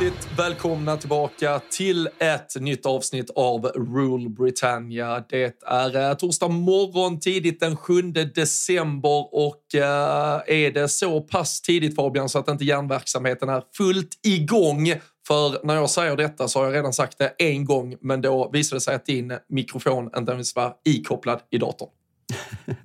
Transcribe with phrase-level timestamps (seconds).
[0.00, 5.24] Hjärtligt välkomna tillbaka till ett nytt avsnitt av Rule Britannia.
[5.28, 8.02] Det är eh, torsdag morgon tidigt den 7
[8.34, 14.18] december och eh, är det så pass tidigt Fabian så att inte järnverksamheten är fullt
[14.22, 14.92] igång
[15.26, 18.50] för när jag säger detta så har jag redan sagt det en gång men då
[18.52, 21.88] visade det sig att din mikrofon inte ens var ikopplad i datorn.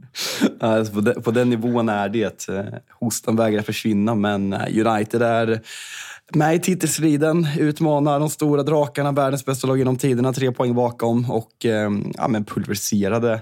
[0.59, 2.49] Alltså på, den, på den nivån är det.
[2.49, 5.61] Eh, Hostan vägrar försvinna, men United är
[6.33, 11.31] med i titelstriden, utmanar de stora drakarna, världens bästa lag genom tiderna, tre poäng bakom
[11.31, 13.41] och eh, ja, men pulveriserade.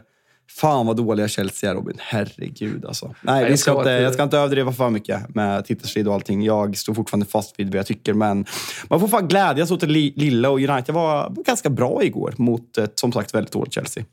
[0.52, 1.96] Fan vad dåliga Chelsea är Robin.
[2.00, 3.16] Herregud alltså.
[3.22, 6.44] Nej, Jag ska inte, jag ska inte överdriva för mycket med titelstrid och allting.
[6.44, 8.46] Jag står fortfarande fast vid vad jag tycker, men
[8.90, 12.78] man får fan glädjas åt det li- lilla och United var ganska bra igår mot
[12.78, 14.04] ett som sagt väldigt dåligt Chelsea.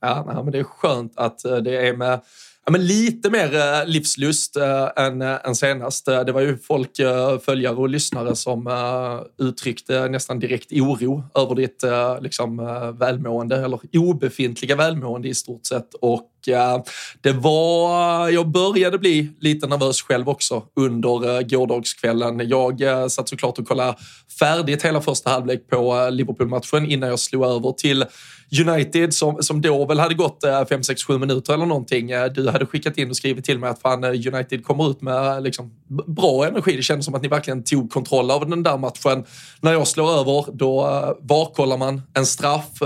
[0.00, 2.20] Ja, men det är skönt att eh, det är med
[2.68, 6.06] ja, men lite mer eh, livslust eh, än, eh, än senast.
[6.06, 6.90] Det var ju folk,
[7.44, 8.68] följare och lyssnare som
[9.38, 11.84] uttryckte nästan direkt oro över ditt
[12.20, 12.56] liksom,
[12.98, 15.94] välmående, eller obefintliga välmående i stort sett.
[15.94, 16.82] Och Eh,
[17.20, 22.48] det var, jag började bli lite nervös själv också under eh, gårdagskvällen.
[22.48, 23.94] Jag eh, satt såklart och kollade
[24.38, 28.04] färdigt hela första halvlek på Liverpool-matchen innan jag slog över till
[28.66, 32.06] United som, som då väl hade gått 5, 6, 7 minuter eller någonting.
[32.34, 35.70] Du hade skickat in och skrivit till mig att fan, United kommer ut med liksom,
[36.06, 36.76] bra energi.
[36.76, 39.24] Det kändes som att ni verkligen tog kontroll av den där matchen.
[39.60, 42.78] När jag slår över, då uh, varkollar man en straff.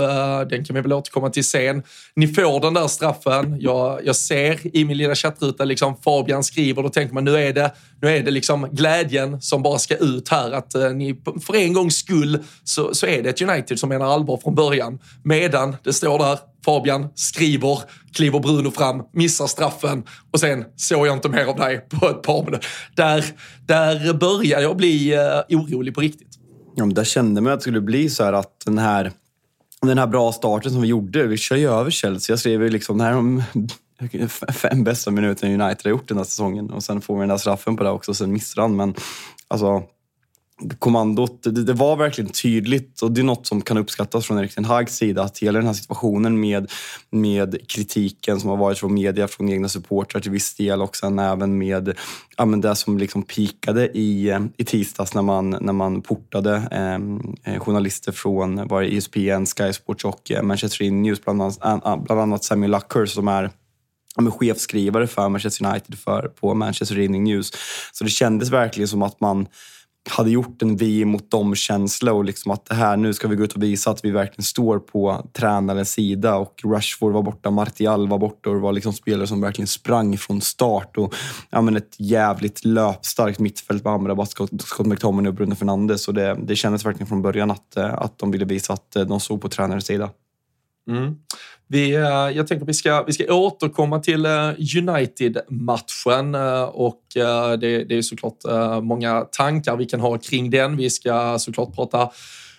[0.49, 1.83] Den kan vi väl återkomma till sen.
[2.15, 3.42] Ni får den där straffen.
[3.59, 7.53] Jag, jag ser i min lilla chattruta liksom Fabian skriver, då tänker man nu är
[7.53, 7.71] det,
[8.01, 10.51] nu är det liksom glädjen som bara ska ut här.
[10.51, 14.05] Att eh, ni för en gångs skull så, så är det ett United som menar
[14.05, 14.99] allvar från början.
[15.23, 17.79] Medan det står där, Fabian skriver,
[18.13, 22.21] kliver Bruno fram, missar straffen och sen såg jag inte mer av dig på ett
[22.21, 22.67] par minuter.
[22.95, 23.25] Där,
[23.65, 26.39] där börjar jag bli eh, orolig på riktigt.
[26.75, 29.11] Ja, men där kände man att det skulle bli så här att den här,
[29.87, 32.33] den här bra starten som vi gjorde, vi kör ju över Chelsea.
[32.33, 33.43] Jag skrev ju liksom, det här är de
[34.53, 36.69] fem bästa minuterna United har gjort den här säsongen.
[36.69, 38.75] Och sen får vi den där straffen på det också, och sen missar han.
[38.75, 38.95] Men
[39.47, 39.83] alltså,
[40.79, 44.55] kommandot, det, det var verkligen tydligt och det är något som kan uppskattas från Erik
[44.55, 46.71] Ten Hags sida att hela den här situationen med,
[47.09, 51.19] med kritiken som har varit från media, från egna supportrar till viss del och sen
[51.19, 51.93] även med
[52.37, 57.35] ja, men det som liksom pikade i, i tisdags när man, när man portade ehm,
[57.43, 62.21] eh, journalister från var det ESPN, Sky Sports och eh, Manchester News, bland annat, bland
[62.21, 63.49] annat Samuel Luckhurst som är
[64.15, 67.51] ja, chefskrivare för Manchester United för, på Manchester Evening News.
[67.91, 69.47] Så det kändes verkligen som att man
[70.09, 73.43] hade gjort en vi mot dem-känsla och liksom att det här, nu ska vi gå
[73.43, 76.35] ut och visa att vi verkligen står på tränarens sida.
[76.35, 80.17] Och Rashford var borta, Martial var borta och det var liksom spelare som verkligen sprang
[80.17, 80.97] från start.
[80.97, 81.13] Och
[81.49, 86.07] ja, men ett jävligt löpstarkt mittfält med Amrabat, Scott, Scott McTominay och Bruno Fernandes.
[86.07, 89.03] Och det, det kändes verkligen från början att, eh, att de ville visa att eh,
[89.03, 90.09] de stod på tränarens sida.
[90.89, 91.15] Mm.
[91.67, 92.01] Vi, eh,
[92.35, 97.01] jag tänker vi ska, vi ska återkomma till eh, United-matchen eh, och
[97.59, 98.37] det, det är såklart
[98.81, 100.77] många tankar vi kan ha kring den.
[100.77, 102.09] Vi ska såklart prata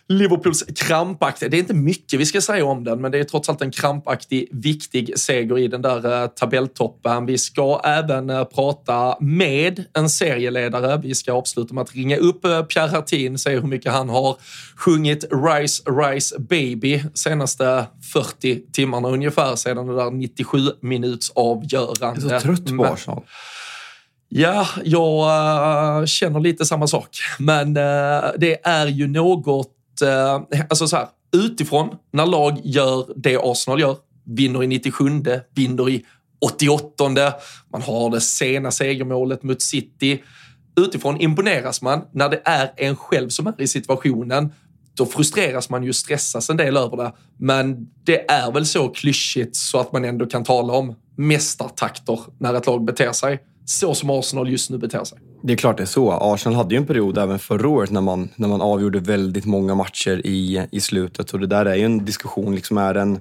[0.09, 3.49] Liverpools krampaktiga, det är inte mycket vi ska säga om den, men det är trots
[3.49, 7.27] allt en krampaktig, viktig seger i den där eh, tabelltoppen.
[7.27, 11.01] Vi ska även eh, prata med en serieledare.
[11.03, 14.37] Vi ska avsluta med att ringa upp eh, Pierre Hartin, se hur mycket han har
[14.77, 22.21] sjungit Rise, Rise Baby senaste 40 timmarna ungefär sedan det där 97 minuts avgörande.
[22.21, 23.23] Jag är så trött på Arsenal.
[24.29, 27.09] Ja, jag känner lite samma sak.
[27.39, 29.71] Men det är ju något,
[30.03, 35.05] Eh, alltså så här, utifrån, när lag gör det Arsenal gör, vinner i 97,
[35.55, 36.05] vinner i
[36.41, 37.33] 88,
[37.73, 40.23] man har det sena segermålet mot City.
[40.77, 42.01] utifrån imponeras man.
[42.13, 44.53] När det är en själv som är i situationen,
[44.97, 47.13] då frustreras man ju, stressas en del över det.
[47.39, 52.55] Men det är väl så klyschigt så att man ändå kan tala om mästartakter när
[52.55, 55.19] ett lag beter sig så som Arsenal just nu beter sig.
[55.47, 56.13] Det är klart det är så.
[56.13, 59.75] Arsenal hade ju en period även förra året när man, när man avgjorde väldigt många
[59.75, 61.33] matcher i, i slutet.
[61.33, 62.55] Och det där är ju en diskussion.
[62.55, 63.21] Liksom är en,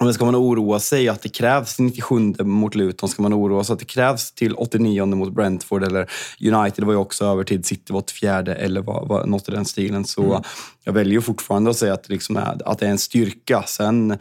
[0.00, 3.08] men ska man oroa sig att det krävs 97 mot Luton?
[3.08, 5.84] Ska man oroa sig att det krävs till 89 mot Brentford?
[5.84, 6.10] Eller
[6.40, 9.64] United var ju också över till City var fjärde eller var, var, något i den
[9.64, 10.04] stilen.
[10.04, 10.42] Så mm.
[10.84, 13.62] jag väljer fortfarande att säga att, liksom att det är en styrka.
[13.62, 14.18] Sen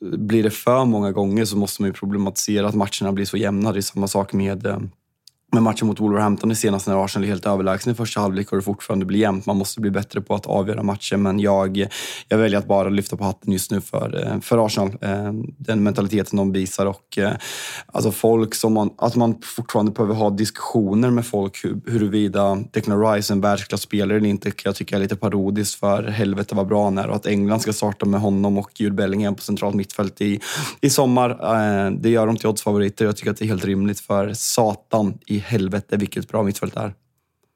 [0.00, 3.72] blir det för många gånger så måste man ju problematisera att matcherna blir så jämna.
[3.72, 4.66] Det är samma sak med
[5.52, 8.58] med matchen mot Wolverhampton i senaste när Arsenal är helt överlägsna i första halvlek och
[8.58, 9.46] det fortfarande blir jämnt.
[9.46, 11.86] Man måste bli bättre på att avgöra matchen men jag,
[12.28, 14.88] jag väljer att bara lyfta på hatten just nu för, eh, för Arsenal.
[15.00, 17.32] Eh, den mentaliteten de visar och eh,
[17.86, 23.32] alltså folk som man, att man fortfarande behöver ha diskussioner med folk huruvida Declan Rice
[23.32, 24.52] är en världsklasspelare eller inte.
[24.64, 27.60] Jag tycker jag är lite parodiskt för helvete vad bra han är och att England
[27.60, 30.40] ska starta med honom och Jude Bellingham på centralt mittfält i,
[30.80, 31.90] i sommar.
[31.90, 33.04] Det gör dem till oddsfavoriter.
[33.04, 36.80] Jag tycker att det är helt rimligt för satan i helvete vilket bra mittfält det
[36.80, 36.94] är.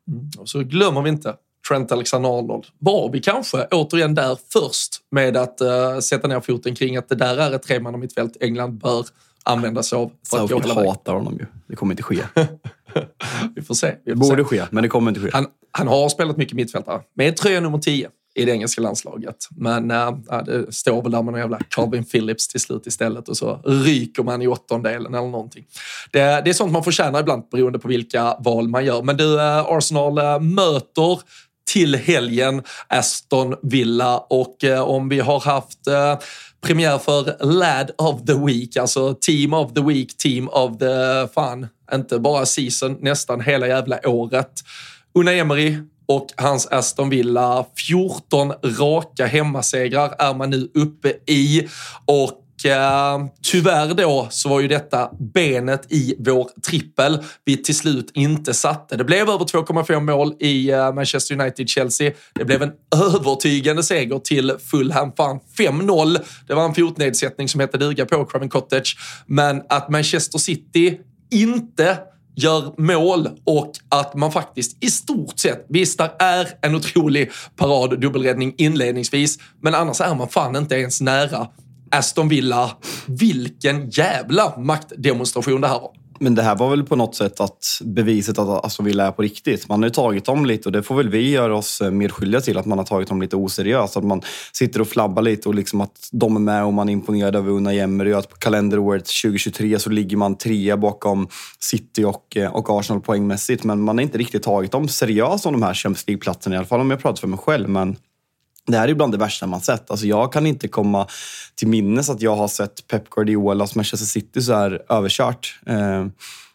[0.08, 0.30] Mm.
[0.38, 1.34] Och så glömmer vi inte
[1.68, 2.64] Trent Alexander-Arnold.
[2.78, 7.14] Var vi kanske återigen där först med att uh, sätta ner foten kring att det
[7.14, 9.06] där är ett tremanna mittfält England bör
[9.42, 10.12] använda sig av.
[10.30, 11.46] För att jag hatar honom ju.
[11.66, 12.22] Det kommer inte ske.
[13.54, 13.94] vi får se.
[14.04, 14.48] Vi får Borde se.
[14.48, 15.30] ske, men det kommer inte ske.
[15.32, 19.48] Han, han har spelat mycket mittfältare med tröja nummer 10 i det engelska landslaget.
[19.56, 20.12] Men äh,
[20.46, 24.22] det står väl där med någon jävla Calvin Phillips till slut istället och så ryker
[24.22, 25.64] man i åttondelen eller någonting.
[26.12, 29.02] Det, det är sånt man får ibland beroende på vilka val man gör.
[29.02, 31.20] Men du, äh, Arsenal äh, möter
[31.72, 35.78] till helgen Aston Villa och om vi har haft
[36.60, 41.66] premiär för Lad of the Week, alltså Team of the Week, Team of the Fan,
[41.94, 44.52] inte bara season, nästan hela jävla året.
[45.14, 47.66] Una Emery och hans Aston Villa.
[47.88, 51.68] 14 raka hemmasegrar är man nu uppe i
[52.06, 58.10] och eh, tyvärr då så var ju detta benet i vår trippel vi till slut
[58.14, 58.96] inte satte.
[58.96, 62.12] Det blev över 2,5 mål i eh, Manchester United-Chelsea.
[62.34, 65.12] Det blev en övertygande seger till Fulham.
[65.16, 66.18] Fan, 5-0.
[66.46, 68.96] Det var en fotnedsättning som hette duga på Craven Cottage.
[69.26, 71.00] Men att Manchester City
[71.30, 71.98] inte
[72.36, 78.00] gör mål och att man faktiskt i stort sett, visst där är en otrolig parad
[78.00, 81.48] dubbelräddning inledningsvis, men annars är man fan inte ens nära
[81.90, 82.70] Aston Villa.
[83.06, 85.90] Vilken jävla maktdemonstration det här var.
[86.18, 89.12] Men det här var väl på något sätt att beviset att alltså, Aston Villa är
[89.12, 89.68] på riktigt.
[89.68, 92.40] Man har ju tagit dem lite och det får väl vi göra oss mer medskyldiga
[92.40, 93.96] till att man har tagit dem lite oseriöst.
[93.96, 94.22] Att man
[94.52, 97.50] sitter och flabbar lite och liksom att de är med och man är imponerad över
[97.50, 101.28] Una Emery och att på kalenderåret 2023 så ligger man trea bakom
[101.60, 103.64] City och, eh, och Arsenal poängmässigt.
[103.64, 106.66] Men man har inte riktigt tagit dem seriöst om de här Champions League-platserna i alla
[106.66, 107.68] fall om jag pratar för mig själv.
[107.68, 107.96] Men
[108.66, 109.90] det här är bland det värsta man sett.
[109.90, 111.06] Alltså jag kan inte komma
[111.54, 115.60] till minnes att jag har sett Pep Guardiolas Manchester City så här överkört.
[115.66, 116.06] Eh,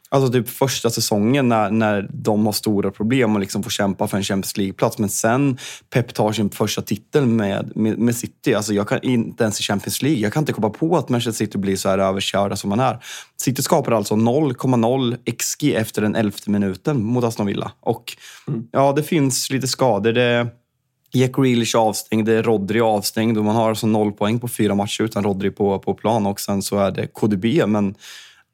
[0.10, 4.18] alltså typ första säsongen när, när de har stora problem och liksom får kämpa för
[4.18, 4.98] en Champions League-plats.
[4.98, 5.58] Men sen
[5.90, 8.54] Pep tar sin första titel med, med, med, City.
[8.54, 10.20] Alltså jag kan inte ens i Champions League.
[10.20, 13.04] Jag kan inte komma på att Manchester City blir så här överkörda som man är.
[13.42, 17.72] City skapar alltså 0,0 XG efter den elfte minuten mot Aston Villa.
[17.80, 18.18] Och
[18.48, 18.68] mm.
[18.72, 20.12] ja, det finns lite skador.
[20.12, 20.48] Det,
[21.14, 24.76] Jack Grealish avstängd, det är Rodri avstängd och man har alltså noll poäng på fyra
[24.76, 27.46] matcher utan Rodri på, på plan och sen så är det KDB.
[27.68, 27.96] Men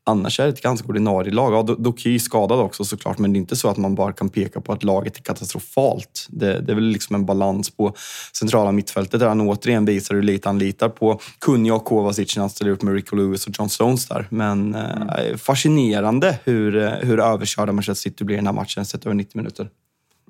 [0.08, 1.54] annars är det ett ganska ordinarie lag.
[1.54, 4.62] Ja, Doky skadad också såklart, men det är inte så att man bara kan peka
[4.62, 6.28] på att laget är katastrofalt.
[6.30, 7.94] Det, det är väl liksom en balans på
[8.34, 12.42] centrala mittfältet där han återigen visar hur lite han litar på Kunja och Kovacic när
[12.42, 14.28] han ställer upp med Rico Lewis och John Stones där.
[14.30, 15.10] Men mm.
[15.10, 19.38] eh, fascinerande hur, hur överkörda Manchester City blir i den här matchen sett över 90
[19.38, 19.70] minuter.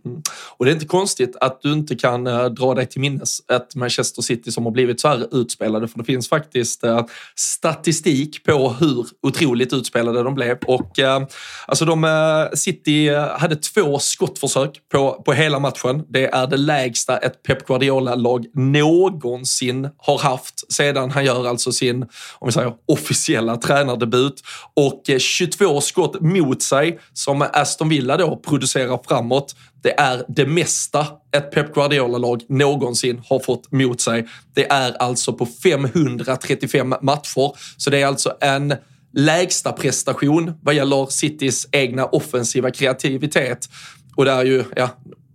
[0.07, 0.21] Mm.
[0.57, 3.75] Och det är inte konstigt att du inte kan uh, dra dig till minnes ett
[3.75, 8.69] Manchester City som har blivit så här utspelade, för det finns faktiskt uh, statistik på
[8.69, 10.57] hur otroligt utspelade de blev.
[10.65, 11.27] Och uh,
[11.67, 16.03] alltså de, City hade två skottförsök på, på hela matchen.
[16.09, 22.03] Det är det lägsta ett Pep Guardiola-lag någonsin har haft sedan han gör alltså sin,
[22.39, 24.41] om vi säger officiella tränardebut.
[24.75, 29.55] Och 22 skott mot sig som Aston Villa då producerar framåt.
[29.81, 34.27] Det är det mesta ett Pep Guardiola-lag någonsin har fått mot sig.
[34.53, 37.51] Det är alltså på 535 matcher.
[37.77, 38.73] Så det är alltså en
[39.13, 43.69] lägsta prestation vad gäller Citys egna offensiva kreativitet.
[44.15, 44.89] Och det är ju ja,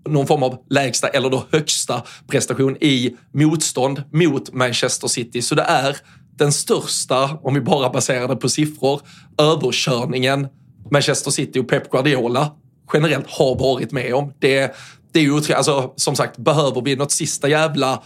[0.08, 5.42] någon form av lägsta eller då högsta prestation i motstånd mot Manchester City.
[5.42, 5.96] Så det är
[6.36, 9.00] den största, om vi bara baserar det på siffror,
[9.38, 10.48] överkörningen
[10.90, 12.50] Manchester City och Pep Guardiola
[12.92, 14.32] generellt har varit med om.
[14.38, 14.74] Det,
[15.12, 18.02] det är ju alltså, som sagt, behöver vi något sista jävla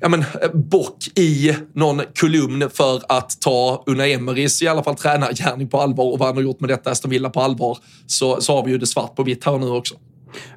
[0.00, 5.68] ja, men, bock i någon kolumn för att ta Una Emerys i alla fall tränargärning
[5.68, 8.56] på allvar och vad han har gjort med detta Aston Villa på allvar, så, så
[8.56, 9.94] har vi ju det svart på vitt här nu också.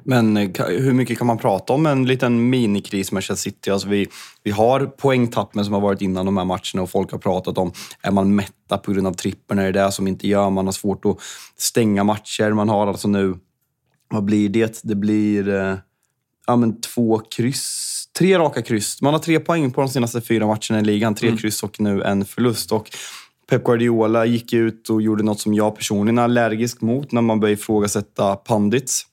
[0.04, 0.36] Men
[0.68, 3.70] hur mycket kan man prata om en liten minikris med Chelsea City?
[3.70, 4.08] Alltså vi,
[4.42, 7.72] vi har poängtappen som har varit innan de här matcherna och folk har pratat om,
[8.02, 9.58] är man mätta på grund av trippen?
[9.58, 10.50] Är det det som inte gör?
[10.50, 11.16] Man har svårt att
[11.58, 12.52] stänga matcher.
[12.52, 13.36] Man har alltså nu,
[14.10, 14.80] vad blir det?
[14.82, 15.76] Det blir eh,
[16.46, 17.90] ja, men två kryss
[18.20, 19.02] tre raka kryss.
[19.02, 21.14] Man har tre poäng på de senaste fyra matcherna i ligan.
[21.14, 21.38] Tre mm.
[21.38, 22.72] kryss och nu en förlust.
[22.72, 22.90] Och
[23.50, 27.40] Pep Guardiola gick ut och gjorde något som jag personligen är allergisk mot när man
[27.40, 29.06] börjar ifrågasätta pandits.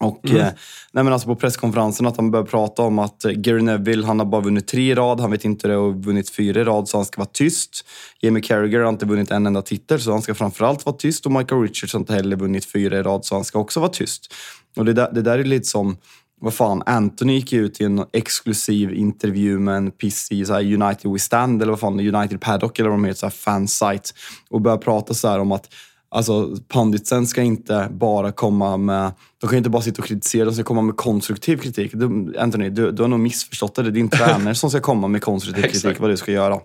[0.00, 0.40] Och mm.
[0.40, 0.52] eh,
[0.92, 4.18] nej men alltså på presskonferensen att han började prata om att eh, Gary Neville, han
[4.18, 6.88] har bara vunnit tre i rad, han vet inte det och vunnit fyra i rad
[6.88, 7.84] så han ska vara tyst.
[8.20, 11.32] Jamie Carragher har inte vunnit en enda titel så han ska framförallt vara tyst och
[11.32, 14.34] Michael Richards har inte heller vunnit fyra i rad så han ska också vara tyst.
[14.76, 15.96] Och det där, det där är lite som
[16.40, 21.62] vad fan, Anthony gick ut i en exklusiv intervju med en pissig United We Stand,
[21.62, 24.10] eller vad fan, United Paddock eller vad de heter, fansite.
[24.50, 25.68] Och började prata så om att
[26.16, 30.54] Alltså panditsen ska inte bara komma med, de kan inte bara sitta och kritisera, de
[30.54, 31.90] ska komma med konstruktiv kritik.
[31.94, 33.82] Du, Anthony, du, du har nog missförstått det.
[33.82, 36.60] Det är din tränare som ska komma med konstruktiv kritik, vad du ska göra.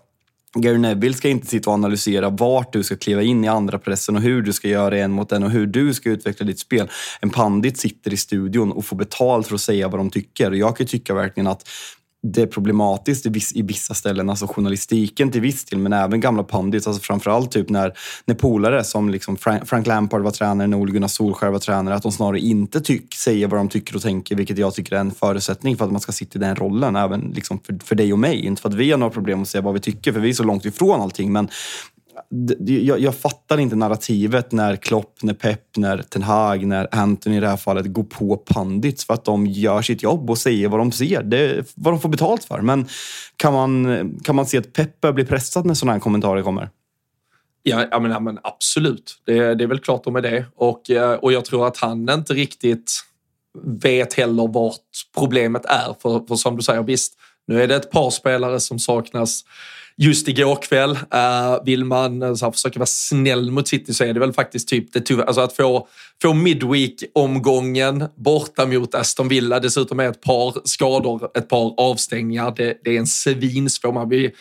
[0.55, 4.15] Gary Neville ska inte sitta och analysera vart du ska kliva in i andra pressen
[4.15, 6.89] och hur du ska göra en mot en och hur du ska utveckla ditt spel.
[7.21, 10.51] En pandit sitter i studion och får betalt för att säga vad de tycker.
[10.51, 11.69] Jag kan tycka verkligen att
[12.23, 13.25] det är problematiskt
[13.55, 16.87] i vissa ställen, alltså journalistiken till viss del, men även gamla pundits.
[16.87, 17.93] Alltså framförallt typ när,
[18.25, 22.03] när polare som liksom Frank Lampard var tränare, när Ole Gunnar Solskjaer var tränare, att
[22.03, 25.11] de snarare inte tyck, säger vad de tycker och tänker, vilket jag tycker är en
[25.11, 28.19] förutsättning för att man ska sitta i den rollen, även liksom för, för dig och
[28.19, 28.45] mig.
[28.45, 30.33] Inte för att vi har några problem att säga vad vi tycker, för vi är
[30.33, 31.49] så långt ifrån allting, men
[32.59, 37.39] jag, jag, fattar inte narrativet när Klopp, när Pep, när Ten Hag, när Anthony i
[37.39, 40.79] det här fallet går på pandits för att de gör sitt jobb och säger vad
[40.79, 41.23] de ser.
[41.23, 42.61] Det är vad de får betalt för.
[42.61, 42.87] Men
[43.35, 46.69] kan man, kan man se att Pep börjar bli pressad när sådana här kommentarer kommer?
[47.63, 49.21] Ja, ja, men, ja men absolut.
[49.25, 50.45] Det, det är väl klart de är det.
[50.55, 52.91] Och, eh, och jag tror att han inte riktigt
[53.63, 54.75] vet heller vart
[55.17, 55.95] problemet är.
[56.01, 57.13] För, för som du säger, visst,
[57.47, 59.43] nu är det ett par spelare som saknas
[60.01, 60.91] just igår kväll.
[60.91, 64.93] Uh, vill man uh, försöka vara snäll mot City så är det väl faktiskt typ
[64.93, 65.23] det tuffa.
[65.23, 65.87] alltså att få,
[66.21, 72.53] få Midweek-omgången borta mot Aston Villa, dessutom med ett par skador, ett par avstängningar.
[72.57, 74.31] Det, det är en svinsvår man vi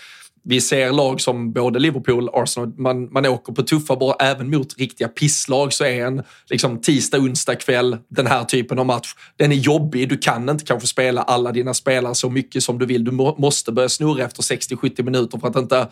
[0.43, 4.51] vi ser lag som både Liverpool och Arsenal, man, man åker på tuffa bara även
[4.51, 9.15] mot riktiga pisslag så är en liksom, tisdag, onsdag kväll den här typen av match,
[9.37, 10.09] den är jobbig.
[10.09, 13.05] Du kan inte kanske spela alla dina spelare så mycket som du vill.
[13.05, 15.89] Du må, måste börja snurra efter 60-70 minuter för att inte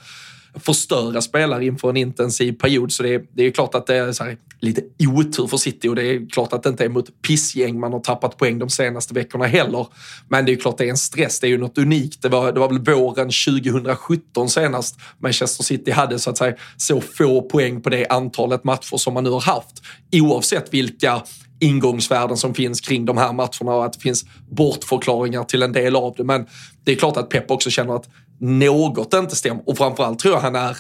[0.55, 2.93] förstöra spelare inför en intensiv period.
[2.93, 5.97] Så det är, det är klart att det är här, lite otur för City och
[5.97, 9.14] det är klart att det inte är mot pissgäng man har tappat poäng de senaste
[9.14, 9.87] veckorna heller.
[10.28, 11.40] Men det är klart det är en stress.
[11.40, 12.23] Det är ju något unikt.
[12.23, 17.00] Det var, det var väl våren 2017 senast Manchester City hade så att säga så
[17.00, 19.83] få poäng på det antalet matcher som man nu har haft.
[20.12, 21.23] Oavsett vilka
[21.61, 25.97] ingångsvärden som finns kring de här matcherna och att det finns bortförklaringar till en del
[25.97, 26.25] av det.
[26.25, 26.47] Men
[26.85, 30.40] det är klart att Pep också känner att något inte stämmer och framförallt tror jag
[30.40, 30.76] han är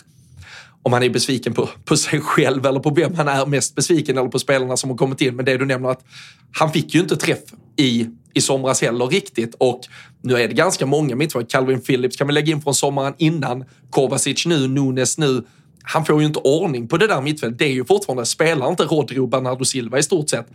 [0.82, 4.18] om han är besviken på, på sig själv eller på vem han är mest besviken
[4.18, 5.36] eller på spelarna som har kommit in.
[5.36, 6.04] Men det du nämner att
[6.52, 7.38] han fick ju inte träff
[7.76, 9.80] i, i somras heller riktigt och
[10.22, 11.50] nu är det ganska många mittfältare.
[11.50, 13.64] Calvin Phillips kan vi lägga in från sommaren innan.
[13.90, 15.44] Kovacic nu, Nunes nu.
[15.82, 17.58] Han får ju inte ordning på det där mittfältet.
[17.58, 20.46] Det är ju fortfarande, spelar inte Rodrigo Bernardo Silva i stort sett,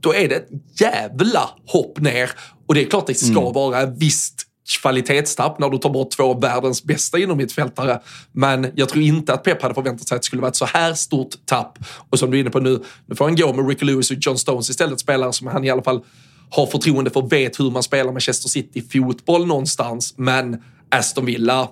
[0.00, 0.48] då är det ett
[0.80, 2.30] jävla hopp ner.
[2.66, 3.52] Och det är klart det ska mm.
[3.52, 4.46] vara visst
[4.82, 8.00] kvalitetstapp när du tar bort två av världens bästa inomhittfältare.
[8.32, 10.64] Men jag tror inte att Pep hade förväntat sig att det skulle vara ett så
[10.64, 11.78] här stort tapp.
[12.10, 14.16] Och som du är inne på nu, nu får han gå med Ricky Lewis och
[14.20, 16.04] John Stones istället, spelare som han i alla fall
[16.50, 20.14] har förtroende för, vet hur man spelar Manchester City-fotboll någonstans.
[20.16, 21.68] Men Aston Villa,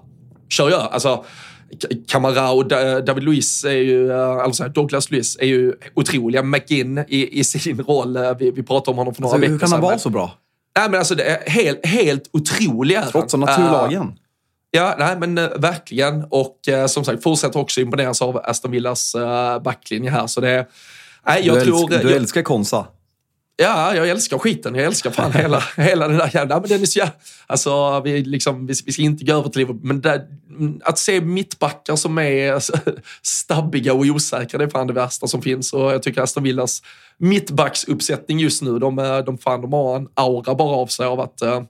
[0.49, 0.89] kör jag.
[0.93, 1.25] Alltså,
[2.09, 2.69] Camara och
[3.05, 6.43] David Luiz är ju, alltså Douglas Luiz är ju otroliga.
[6.43, 9.69] McGinn i, i sin roll, vi, vi pratade om honom för några alltså, veckor sedan.
[9.69, 10.31] Hur kan han vara så bra?
[10.81, 13.03] Nej, men alltså, det är helt, helt otroliga.
[13.03, 14.03] Trots naturlagen.
[14.03, 14.13] Uh,
[14.71, 16.25] ja, nej, men uh, verkligen.
[16.31, 19.17] Och uh, som sagt, fortsätter också imponeras av Aston Villas
[19.65, 20.27] backlinje här.
[20.27, 20.67] Så det,
[21.27, 22.87] nej, jag du, tror, älskar, du älskar Konsa?
[23.57, 24.75] Ja, jag älskar skiten.
[24.75, 26.61] Jag älskar fan hela, hela den där jävla...
[26.61, 27.09] Men den är så,
[27.47, 30.27] alltså, vi, liksom, vi, vi ska inte gå över till Liverpool, men där,
[30.85, 32.73] att se mittbackar som är alltså,
[33.23, 35.73] stabbiga och osäkra, det är fan det värsta som finns.
[35.73, 36.83] Och jag tycker Aston Villas
[37.21, 41.43] mittbacksuppsättning just nu, de, de, fan, de har en aura bara av sig av att
[41.43, 41.63] uh,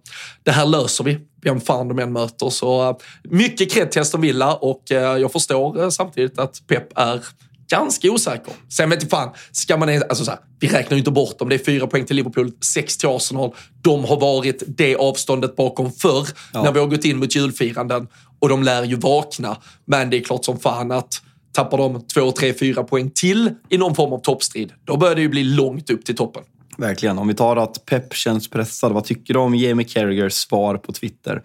[0.42, 2.50] det här löser vi, vem fan de än möter.
[2.50, 7.24] Så uh, mycket cred till Aston Villa och uh, jag förstår samtidigt att Pep är
[7.70, 8.52] ganska osäker.
[8.68, 11.48] Sen vet jag fan, ska man, alltså så här, vi räknar ju inte bort dem.
[11.48, 13.54] Det är fyra poäng till Liverpool, sex till Arsenal.
[13.82, 16.62] De har varit det avståndet bakom förr ja.
[16.62, 19.56] när vi har gått in mot julfiranden och de lär ju vakna.
[19.84, 23.78] Men det är klart som fan att tappar de två, tre, fyra poäng till i
[23.78, 26.42] någon form av toppstrid, då börjar det ju bli långt upp till toppen.
[26.80, 27.18] Verkligen.
[27.18, 30.92] Om vi tar att Pep känns pressad, vad tycker du om Jamie Carragers svar på
[30.92, 31.42] Twitter?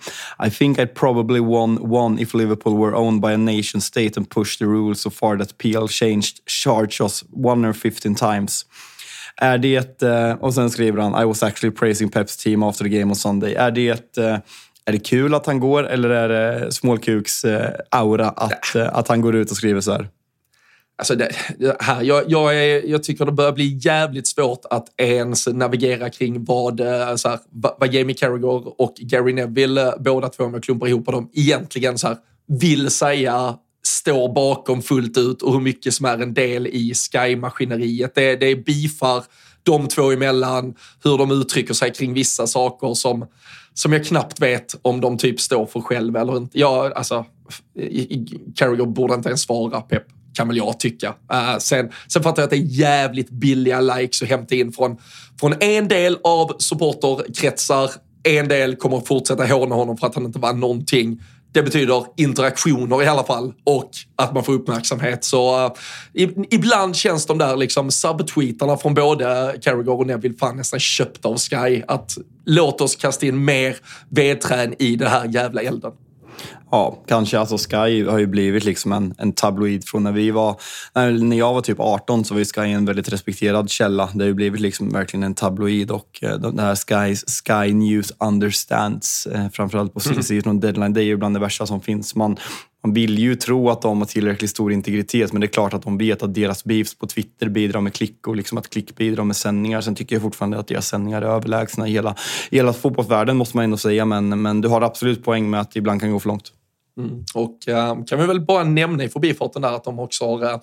[0.47, 4.29] I think I probably won one if Liverpool were owned by a nation state and
[4.29, 8.65] pushed the rules so far that PL changed charge us 115 times.
[9.38, 12.89] Är det, eh, och sen skriver han, I was actually praising Peps team after the
[12.89, 13.53] game on Sunday.
[13.53, 14.38] Är det, eh,
[14.86, 19.22] är det kul att han går eller är det smålkuks eh, aura att, att han
[19.22, 20.10] går ut och skriver så här?
[20.98, 24.88] Alltså det, det här, jag, jag, är, jag tycker det börjar bli jävligt svårt att
[24.98, 30.30] ens navigera kring vad, eh, så här, vad Jamie Carragher och Gary Neville, eh, båda
[30.30, 33.56] två om jag klumpar ihop dem, egentligen så här, vill säga
[33.88, 38.15] står bakom fullt ut och hur mycket som är en del i Sky-maskineriet.
[38.15, 39.24] Det, det är bifar
[39.65, 43.25] de två emellan, hur de uttrycker sig kring vissa saker som,
[43.74, 46.60] som jag knappt vet om de typ står för själv eller inte.
[46.60, 47.25] Ja, alltså,
[48.55, 50.03] Carragher borde inte ens svara Pep
[50.36, 51.07] kan väl jag tycka.
[51.07, 54.98] Uh, sen, sen fattar jag att det är jävligt billiga likes att hämta in från,
[55.39, 57.91] från en del av supporterkretsar.
[58.24, 61.22] En del kommer att fortsätta håna honom för att han inte var någonting.
[61.55, 65.24] Det betyder interaktioner i alla fall och att man får uppmärksamhet.
[65.24, 65.71] Så uh,
[66.50, 71.38] ibland känns de där liksom subtweetarna från både Carragher och Neville fan nästan köpta av
[71.38, 71.81] Sky.
[71.88, 73.77] Att låt oss kasta in mer
[74.09, 75.91] vedträn i den här jävla elden.
[76.75, 77.39] Ja, kanske.
[77.39, 80.55] Alltså Sky har ju blivit liksom en, en tabloid från när vi var...
[80.94, 84.10] När, jag var typ 18 så var ju Sky en väldigt respekterad källa.
[84.13, 88.13] Det har ju blivit liksom verkligen en tabloid och eh, det här Sky, Sky News
[88.20, 90.24] Understands, eh, framförallt på mm.
[90.24, 92.15] sidan deadline, det är ju bland det värsta som finns.
[92.15, 92.38] Man,
[92.84, 95.84] man vill ju tro att de har tillräckligt stor integritet, men det är klart att
[95.84, 99.24] de vet att deras beefs på Twitter bidrar med klick och liksom att klick bidrar
[99.24, 99.82] med sändningar.
[99.82, 102.15] Sen tycker jag fortfarande att deras sändningar är överlägsna hela,
[102.51, 104.05] hela fotbollsvärlden, måste man ändå säga.
[104.05, 106.52] Men, men du har absolut poäng med att det ibland kan gå för långt.
[106.97, 107.23] Mm.
[107.34, 110.60] Och äh, kan vi väl bara nämna i förbifarten där att de också har äh,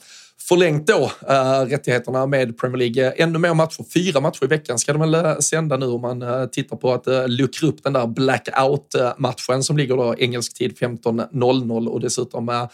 [0.48, 3.10] förlängt då äh, rättigheterna med Premier League.
[3.10, 6.76] Ännu mer matcher, fyra matcher i veckan ska de väl sända nu om man tittar
[6.76, 12.68] på att luckra upp den där blackout-matchen som ligger då engelsk tid 15.00 och dessutom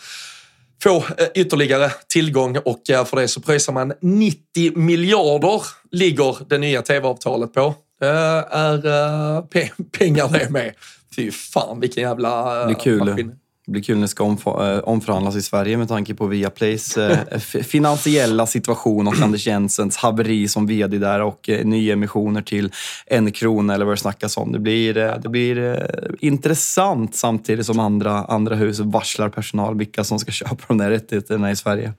[0.82, 7.52] få ytterligare tillgång och för det så pröjsar man 90 miljarder ligger det nya tv-avtalet
[7.52, 7.74] på.
[8.00, 10.74] Det är pengar det med.
[11.16, 13.04] Fy fan vilken jävla det är kul.
[13.04, 13.38] maskin.
[13.68, 17.38] Det blir kul när det ska eh, omförhandlas i Sverige med tanke på Viaplays eh,
[17.62, 22.72] finansiella situation och Anders Jensens haveri som vd där och eh, nyemissioner till
[23.06, 24.52] en krona eller vad det snackas om.
[24.52, 30.04] Det blir, eh, det blir eh, intressant samtidigt som andra, andra hus varslar personal vilka
[30.04, 31.92] som ska köpa de där rättigheterna i Sverige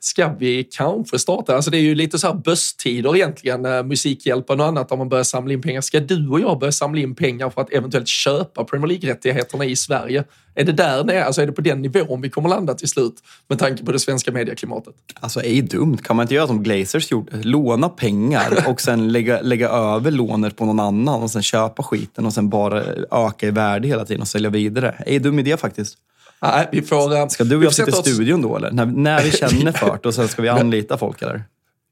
[0.00, 1.56] ska vi kanske starta?
[1.56, 5.08] Alltså det är ju lite så här bösstider egentligen, eh, Musikhjälpen och annat, om man
[5.08, 5.80] börjar samla in pengar.
[5.80, 9.76] Ska du och jag börja samla in pengar för att eventuellt köpa Premier League-rättigheterna i
[9.76, 10.24] Sverige?
[10.54, 11.24] Är det där nere?
[11.24, 13.14] Alltså är det på den nivån vi kommer landa till slut
[13.48, 14.94] med tanke på det svenska medieklimatet?
[15.20, 15.96] Alltså är ju dumt.
[15.96, 17.42] Kan man inte göra som Glazers gjorde?
[17.42, 22.26] Låna pengar och sen lägga, lägga över lånet på någon annan och sen köpa skiten
[22.26, 24.94] och sen bara öka i värde hela tiden och sälja vidare.
[25.04, 25.98] Det är en dum idé faktiskt.
[26.42, 28.70] Nej, vi får, eh, ska du och jag sitta i studion då eller?
[28.70, 31.44] När, när vi känner för det och sen ska vi anlita folk eller?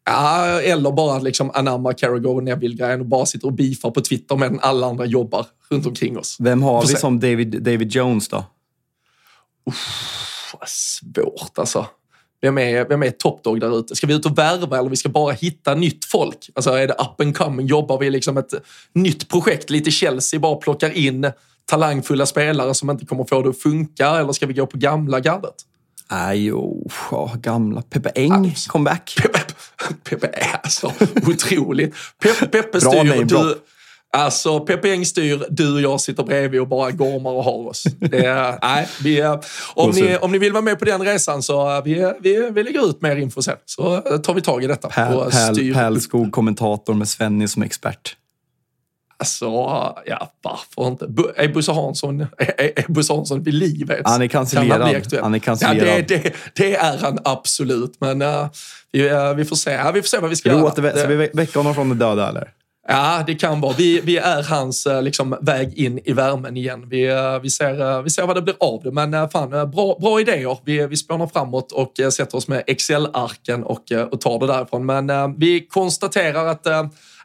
[0.04, 4.36] Ja, eller bara liksom anamma Carragher och Neville-grejen och bara sitta och beefar på Twitter
[4.36, 6.36] medan alla andra jobbar runt omkring oss.
[6.40, 8.44] Vem har vi som David, David Jones då?
[9.66, 11.86] Uff, vad svårt alltså.
[12.40, 13.96] Vem är, vem är top där ute?
[13.96, 16.50] Ska vi ut och värva eller vi ska bara hitta nytt folk?
[16.54, 17.66] Alltså är det up and coming?
[17.66, 18.52] Jobbar vi liksom ett
[18.92, 19.70] nytt projekt?
[19.70, 21.32] Lite Chelsea, bara plockar in
[21.66, 25.20] talangfulla spelare som inte kommer få det att funka eller ska vi gå på gamla
[25.20, 25.54] gardet?
[26.10, 27.82] Nej, oh, gamla.
[27.82, 29.16] Peppe Eng, alltså, comeback.
[29.22, 29.40] Peppe,
[30.02, 30.92] Peppe är alltså
[31.26, 31.94] otroligt.
[32.22, 33.54] Peppe, Peppe styr, du,
[34.12, 37.84] Alltså, Peppe Eng styr, du och jag sitter bredvid och bara gormar och har oss.
[37.98, 39.22] Det, nej, vi,
[39.74, 42.90] om, ni, om ni vill vara med på den resan så vi, vi, vi lägger
[42.90, 43.56] ut mer info sen.
[43.64, 44.88] Så tar vi tag i detta.
[44.88, 48.16] Pärl, Pärlskog, kommentator med Svenny som expert.
[49.18, 49.46] Alltså,
[50.06, 51.04] ja, varför inte?
[51.36, 52.26] Är Bosse Hansson, är,
[52.58, 54.10] är Bosse Hansson vid liv ens?
[54.10, 54.82] Han är cancellerad.
[54.82, 55.88] Han, han är cancellerad.
[55.88, 58.46] Ja, det, det, det, är han absolut, men uh,
[58.92, 59.70] vi, uh, vi, får se.
[59.70, 60.70] Ja, vi får se vad vi ska göra.
[60.70, 62.48] Ska vi väcka honom från de döda, eller?
[62.88, 63.74] Ja, det kan vara.
[63.78, 66.88] Vi, vi är hans eh, liksom, väg in i värmen igen.
[66.88, 67.06] Vi,
[67.42, 68.92] vi, ser, vi ser vad det blir av det.
[68.92, 70.58] Men fan, bra, bra idéer.
[70.64, 74.86] Vi, vi spånar framåt och sätter oss med Excel-arken och, och tar det därifrån.
[74.86, 76.66] Men vi konstaterar att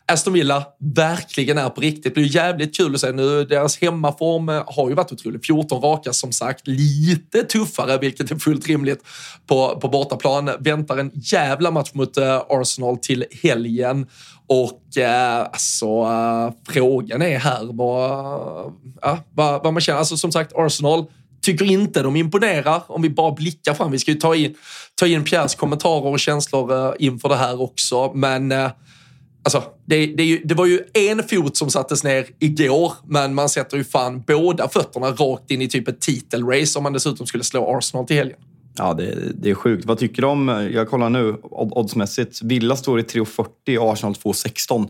[0.05, 2.03] Aston Villa verkligen är på riktigt.
[2.03, 3.45] Det blir jävligt kul att se nu.
[3.45, 5.45] Deras hemmaform eh, har ju varit otrolig.
[5.45, 6.67] 14 raka som sagt.
[6.67, 9.03] Lite tuffare, vilket är fullt rimligt
[9.47, 10.51] på, på bortaplan.
[10.59, 14.07] Väntar en jävla match mot eh, Arsenal till helgen.
[14.47, 18.65] Och eh, alltså, eh, frågan är här vad,
[19.05, 19.99] uh, vad, vad man känner.
[19.99, 21.05] Alltså som sagt, Arsenal
[21.41, 23.91] tycker inte de imponerar om vi bara blickar fram.
[23.91, 24.55] Vi ska ju ta in,
[24.95, 28.11] ta in Pierres kommentarer och känslor inför det här också.
[28.13, 28.53] Men
[29.43, 33.77] alltså, det, det, det, var ju en fot som sattes ner igår, men man sätter
[33.77, 37.77] ju fan båda fötterna rakt in i typ ett titelrace om man dessutom skulle slå
[37.77, 38.37] Arsenal till helgen.
[38.77, 39.85] Ja, det, det, är sjukt.
[39.85, 44.89] Vad tycker du om, jag kollar nu oddsmässigt, Villa står i 3,40 Arsenal 2,16.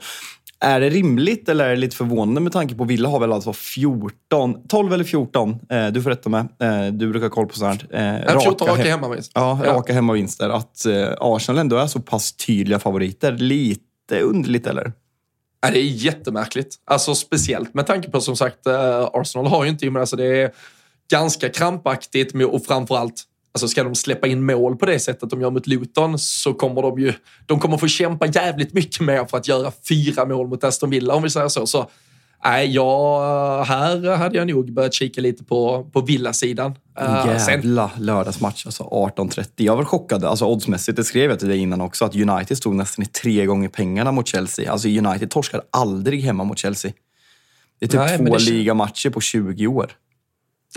[0.63, 3.53] Är det rimligt eller är det lite förvånande med tanke på Villa har väl alltså
[3.53, 7.55] 14, 12 eller 14, eh, du får rätta mig, eh, du brukar ha koll på
[7.55, 8.25] sånt här.
[8.29, 9.41] Eh, 14 raka hemmavinster.
[9.41, 10.49] Ja, raka hemmavinster.
[10.49, 13.31] Att eh, Arsenal ändå är så pass tydliga favoriter.
[13.31, 14.93] Lite underligt eller?
[15.61, 16.75] Ja, det är jättemärkligt.
[16.85, 20.41] Alltså speciellt med tanke på som sagt, eh, Arsenal har ju inte, men alltså det
[20.41, 20.51] är
[21.11, 25.49] ganska krampaktigt och framförallt Alltså ska de släppa in mål på det sättet de gör
[25.49, 27.13] mot Luton så kommer de ju...
[27.45, 31.13] De kommer få kämpa jävligt mycket mer för att göra fyra mål mot Aston Villa
[31.13, 31.67] om vi säger så.
[31.67, 31.89] Så
[32.43, 36.71] nej, ja, här hade jag nog börjat kika lite på, på Villa-sidan.
[37.01, 38.05] Uh, Jävla sen...
[38.05, 39.47] lördagsmatch, alltså 18.30.
[39.55, 42.75] Jag var chockad, alltså oddsmässigt, det skrev jag till dig innan också, att United stod
[42.75, 44.71] nästan i tre gånger pengarna mot Chelsea.
[44.71, 46.91] Alltså United torskar aldrig hemma mot Chelsea.
[47.79, 48.43] Det är typ nej, två det...
[48.43, 49.91] ligamatcher på 20 år.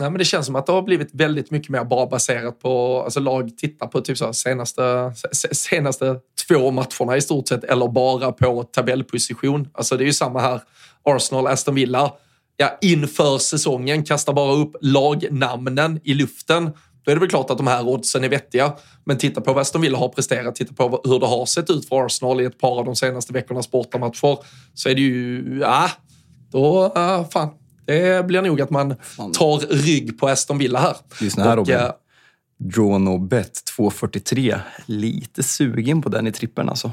[0.00, 3.02] Nej, men det känns som att det har blivit väldigt mycket mer bara baserat på,
[3.02, 5.12] alltså lag tittar på typ så senaste,
[5.52, 6.16] senaste
[6.48, 9.68] två matcherna i stort sett eller bara på tabellposition.
[9.74, 10.60] Alltså det är ju samma här,
[11.04, 12.12] Arsenal, Aston Villa.
[12.56, 16.70] Ja, inför säsongen kastar bara upp lagnamnen i luften.
[17.04, 18.72] Då är det väl klart att de här oddsen är vettiga.
[19.04, 21.88] Men titta på vad Aston Villa har presterat, titta på hur det har sett ut
[21.88, 24.38] för Arsenal i ett par av de senaste veckornas bortamatcher.
[24.74, 25.90] Så är det ju, ja,
[26.50, 27.48] då, uh, fan,
[27.86, 28.96] det blir nog att man
[29.34, 30.96] tar rygg på Aston Villa här.
[31.20, 31.74] Lyssna här Robin.
[31.74, 31.90] Äh,
[32.58, 34.60] Draw no bet 2.43.
[34.86, 36.92] Lite sugen på den i trippen alltså.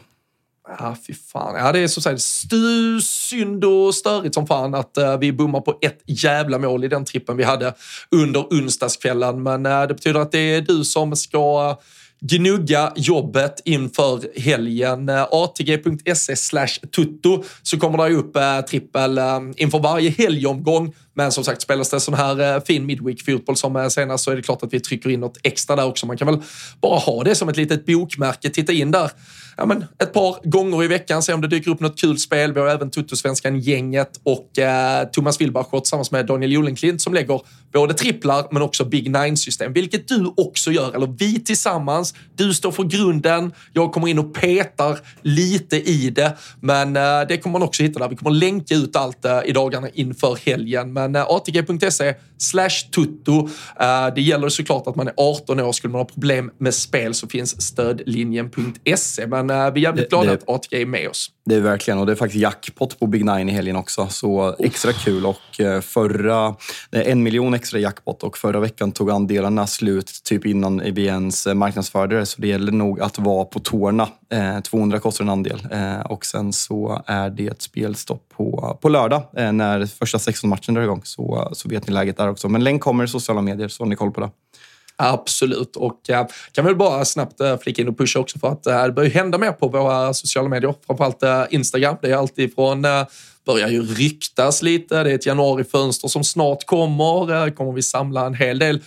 [0.79, 1.55] Ja, fy fan.
[1.55, 5.61] Ja, det är så sagt stu, synd och störigt som fan att uh, vi bommar
[5.61, 7.73] på ett jävla mål i den trippen vi hade
[8.11, 9.43] under onsdagskvällen.
[9.43, 11.77] Men uh, det betyder att det är du som ska
[12.23, 15.09] gnugga jobbet inför helgen.
[15.09, 19.19] Eh, ATG.se slash tutto så kommer det upp trippel
[19.55, 20.93] inför varje helgomgång.
[21.13, 24.63] Men som sagt, spelas det sån här fin midweek-fotboll som senast så är det klart
[24.63, 26.05] att vi trycker in något extra där också.
[26.05, 26.41] Man kan väl
[26.81, 29.11] bara ha det som ett litet bokmärke, titta in där
[29.57, 32.53] ja, men, ett par gånger i veckan, se om det dyker upp något kul spel.
[32.53, 37.41] Vi har även Tuttosvenskan-gänget och eh, Thomas Wilbacher tillsammans med Daniel Jolenklint som lägger
[37.73, 40.95] både tripplar men också Big Nine-system, vilket du också gör.
[40.95, 42.13] Eller vi tillsammans.
[42.35, 43.53] Du står för grunden.
[43.73, 47.99] Jag kommer in och petar lite i det, men eh, det kommer man också hitta
[47.99, 48.09] där.
[48.09, 50.93] Vi kommer länka ut allt eh, i dagarna inför helgen.
[50.93, 53.49] Men eh, atg.se slash tutto.
[53.79, 55.71] Eh, det gäller såklart att man är 18 år.
[55.71, 59.27] Skulle man ha problem med spel så finns stödlinjen.se.
[59.27, 61.31] Men vi är jävligt glada det, att ATG är med oss.
[61.45, 64.07] Det är verkligen, och det är faktiskt jackpot på Big Nine i helgen också.
[64.07, 65.25] Så extra kul.
[65.25, 66.55] Och eh, förra,
[66.91, 72.19] en miljon extra jackpot och förra veckan tog andelarna slut typ innan vi ens marknadsförde
[72.19, 72.25] det.
[72.25, 74.07] Så det gäller nog att vara på tårna.
[74.63, 75.67] 200 kostar en andel.
[76.05, 80.81] Och sen så är det ett spelstopp på, på lördag när första 16 matchen drar
[80.81, 81.01] igång.
[81.03, 82.49] Så, så vet ni läget där också.
[82.49, 84.29] Men länk kommer i sociala medier så har ni koll på det.
[85.03, 85.75] Absolut.
[85.75, 88.83] Och äh, kan väl bara snabbt eh, flika in och pusha också för att äh,
[88.83, 90.75] det börjar hända mer på våra sociala medier.
[90.87, 91.95] Framförallt äh, Instagram.
[92.01, 92.85] Det är alltid från
[93.45, 95.03] börjar ju ryktas lite.
[95.03, 97.55] Det är ett januarifönster som snart kommer.
[97.55, 98.81] Kommer vi samla en hel del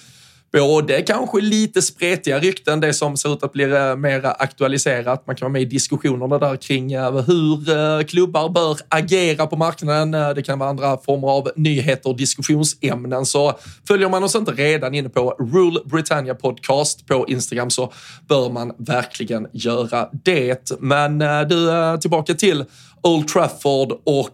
[0.54, 5.26] både kanske lite spretiga rykten, det som ser ut att bli eh, mer aktualiserat.
[5.26, 9.56] Man kan vara med i diskussionerna där kring eh, hur eh, klubbar bör agera på
[9.56, 10.34] marknaden.
[10.34, 13.26] Det kan vara andra former av nyheter och diskussionsämnen.
[13.26, 13.52] Så
[13.88, 17.92] följer man oss inte redan inne på Rule Britannia Podcast på Instagram så
[18.28, 20.72] bör man verkligen göra det.
[20.80, 21.68] Men du,
[22.00, 22.64] tillbaka till
[23.02, 24.30] Old Trafford och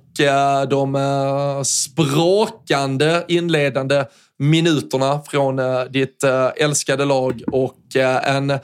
[0.68, 4.04] de språkande inledande
[4.40, 8.58] minuterna från eh, ditt eh, älskade lag och eh, en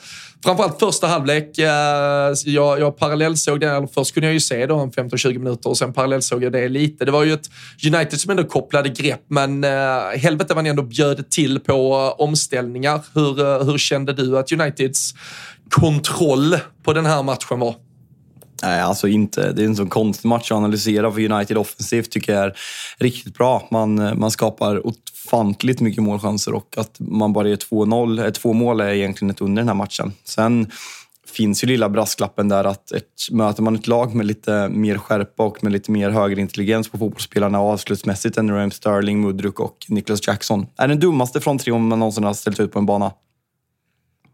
[0.45, 1.51] framförallt första halvlek.
[1.55, 5.79] Jag, jag parallellsåg den, eller först kunde jag ju se då en 15-20 minuter och
[5.79, 7.05] sen parallellsåg jag det lite.
[7.05, 7.51] Det var ju ett
[7.87, 9.65] United som ändå kopplade grepp, men
[10.17, 13.01] helvete vad ni ändå bjöd till på omställningar.
[13.15, 15.15] Hur, hur kände du att Uniteds
[15.71, 17.86] kontroll på den här matchen var?
[18.63, 19.53] Nej, alltså inte.
[19.53, 22.57] Det är en sån konstig match att analysera för United offensivt tycker jag är
[22.99, 23.69] riktigt bra.
[23.71, 28.81] Man, man skapar ofantligt mycket målchanser och att man bara gör 2-0, eh, två mål
[28.81, 30.13] är egentligen ett under den här matchen.
[30.25, 30.71] Sen
[31.37, 35.43] finns ju lilla brasklappen där att ett, möter man ett lag med lite mer skärpa
[35.43, 40.67] och med lite mer högerintelligens på fotbollsspelarna avslutsmässigt än Raheem Sterling, Mudruk och Nicholas Jackson.
[40.77, 43.13] Är den dummaste från trion man någonsin har ställt ut på en bana.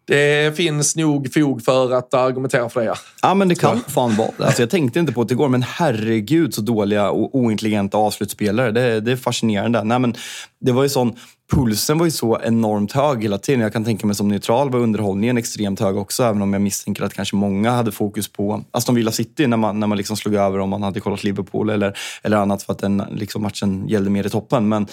[0.04, 2.94] Det finns nog fog för att argumentera för det, ja.
[3.22, 6.54] Ja, men det kan fan vara alltså, Jag tänkte inte på det igår, men herregud
[6.54, 8.70] så dåliga och ointelligenta avslutsspelare.
[8.70, 9.84] Det, det är fascinerande.
[9.84, 10.14] Nej, men
[10.60, 11.16] det var ju sån,
[11.52, 13.60] pulsen var ju så enormt hög hela tiden.
[13.60, 17.04] Jag kan tänka mig som neutral var underhållningen extremt hög också, även om jag misstänker
[17.04, 20.34] att kanske många hade fokus på Aston Villa City när man, när man liksom slog
[20.34, 24.10] över om man hade kollat Liverpool eller, eller annat för att den liksom matchen gällde
[24.10, 24.68] mer i toppen.
[24.68, 24.86] Men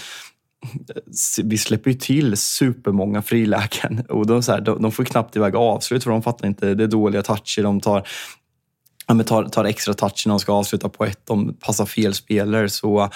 [1.44, 5.56] vi släpper ju till supermånga frilägen och de, så här, de, de får knappt iväg
[5.56, 6.76] avslut för de fattar inte.
[6.76, 7.64] Det är dåliga toucher.
[7.64, 8.08] De tar,
[9.08, 11.22] ja, tar, tar extra toucher när de ska avsluta på ett.
[11.26, 12.70] De passar fel spelare.
[12.70, 13.10] Så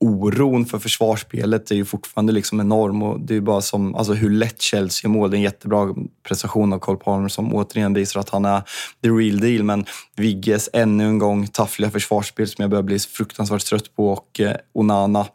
[0.00, 3.02] oron för försvarsspelet är ju fortfarande liksom enorm.
[3.02, 5.30] Och det är bara som alltså hur lätt Chelsea mål.
[5.30, 5.94] Det är en jättebra
[6.28, 8.62] prestation av Cole Palmer som återigen visar att han är
[9.02, 9.62] the real deal.
[9.62, 14.40] Men Vigges ännu en gång taffliga försvarsspel som jag börjar bli fruktansvärt trött på och
[14.40, 15.26] eh, Onana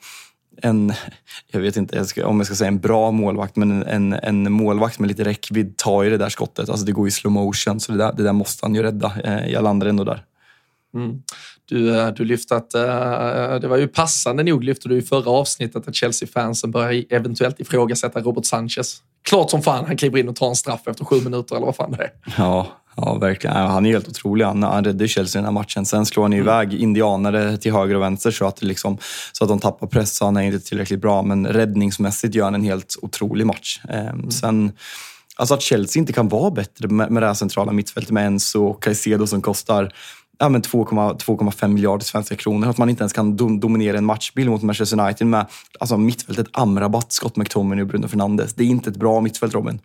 [0.61, 0.93] en,
[1.51, 5.07] jag vet inte om jag ska säga en bra målvakt, men en, en målvakt med
[5.07, 6.69] lite räckvidd tar ju det där skottet.
[6.69, 9.13] Alltså det går i slow motion, så det där, det där måste han ju rädda.
[9.23, 10.23] Eh, jag landar ändå där.
[10.93, 11.21] Mm.
[11.65, 15.31] Du, eh, du lyfte att, uh, det var ju passande nog lyfte du i förra
[15.31, 19.01] avsnittet att Chelsea-fansen börjar eventuellt ifrågasätta Robert Sanchez.
[19.23, 21.75] Klart som fan han kliver in och tar en straff efter sju minuter eller vad
[21.75, 22.11] fan det är.
[22.37, 23.55] Ja, Ja, verkligen.
[23.55, 24.45] Han är helt otrolig.
[24.45, 25.85] Han, han räddade Chelsea i den här matchen.
[25.85, 26.45] Sen slår han mm.
[26.45, 28.97] iväg indianare till höger och vänster så att, liksom,
[29.31, 30.21] så att de tappar press.
[30.21, 33.81] Han är inte tillräckligt bra, men räddningsmässigt gör han en helt otrolig match.
[33.89, 34.31] Eh, mm.
[34.31, 34.71] Sen,
[35.35, 38.65] alltså att Chelsea inte kan vara bättre med, med det här centrala mittfältet med Enzo
[38.65, 39.93] och Caicedo som kostar
[40.39, 42.69] ja, 2,5 miljarder svenska kronor.
[42.69, 45.45] Att man inte ens kan dom, dominera en matchbild mot Manchester United med
[45.79, 48.53] alltså, mittfältet Amrabat, Scott McTominay och Bruno Fernandes.
[48.53, 49.79] Det är inte ett bra mittfält, Robin.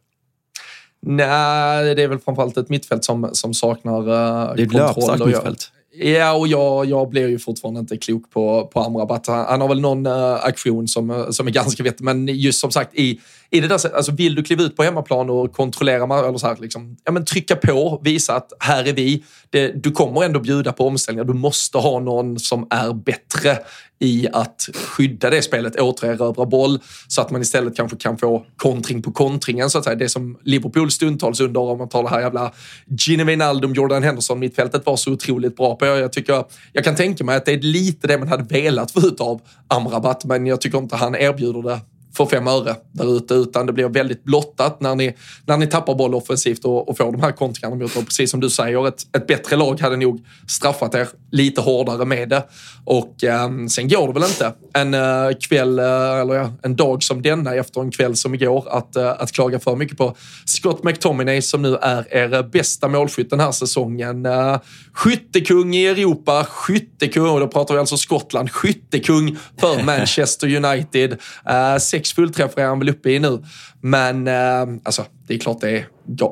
[1.08, 5.26] Nej, det är väl framförallt ett mittfält som, som saknar uh, Det är ett löpstarkt
[5.26, 5.70] mittfält.
[5.98, 9.26] Ja, och jag, jag blir ju fortfarande inte klok på, på Amrabat.
[9.26, 12.70] Han, han har väl någon uh, aktion som, som är ganska vettig, men just som
[12.70, 16.38] sagt i i det där, alltså vill du kliva ut på hemmaplan och kontrollera, eller
[16.38, 19.24] så här, liksom, ja, men trycka på, visa att här är vi.
[19.50, 21.24] Det, du kommer ändå bjuda på omställningar.
[21.24, 23.58] Du måste ha någon som är bättre
[23.98, 26.78] i att skydda det spelet, återerövra boll,
[27.08, 29.70] så att man istället kanske kan få kontring på kontringen.
[29.70, 29.96] Så att säga.
[29.96, 32.52] Det som Liverpool stundtals under, om man tar det här jävla
[32.86, 35.86] Gini Wijnaldum, Jordan Henderson mittfältet var så otroligt bra på.
[35.86, 39.00] Jag, tycker, jag kan tänka mig att det är lite det man hade velat få
[39.00, 41.80] ut av Amrabat, men jag tycker inte han erbjuder det
[42.16, 45.94] för fem öre där ute, utan det blir väldigt blottat när ni, när ni tappar
[45.94, 49.02] boll offensivt och, och får de här kontringarna mot och Precis som du säger, ett,
[49.16, 52.42] ett bättre lag hade nog straffat er lite hårdare med det.
[52.84, 57.02] Och eh, sen går det väl inte en eh, kväll, eh, eller ja, en dag
[57.02, 60.84] som denna efter en kväll som igår, att, eh, att klaga för mycket på Scott
[60.84, 64.26] McTominay som nu är er bästa målskytt den här säsongen.
[64.26, 64.58] Eh,
[64.92, 71.12] skyttekung i Europa, skyttekung, och då pratar vi alltså Skottland, skyttekung för Manchester United.
[71.46, 73.42] Eh, sex fullträffar är han väl uppe i nu.
[73.80, 75.86] Men eh, alltså, det är klart det är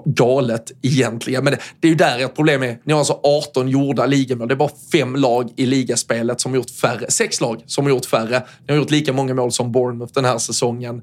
[0.04, 1.44] galet egentligen.
[1.44, 2.78] Men det, det är ju där ett problem är.
[2.84, 4.48] Ni har alltså 18 gjorda ligamål.
[4.48, 7.10] Det är bara fem lag i ligaspelet som har gjort färre.
[7.10, 8.42] Sex lag som har gjort färre.
[8.66, 11.02] Ni har gjort lika många mål som Bournemouth den här säsongen.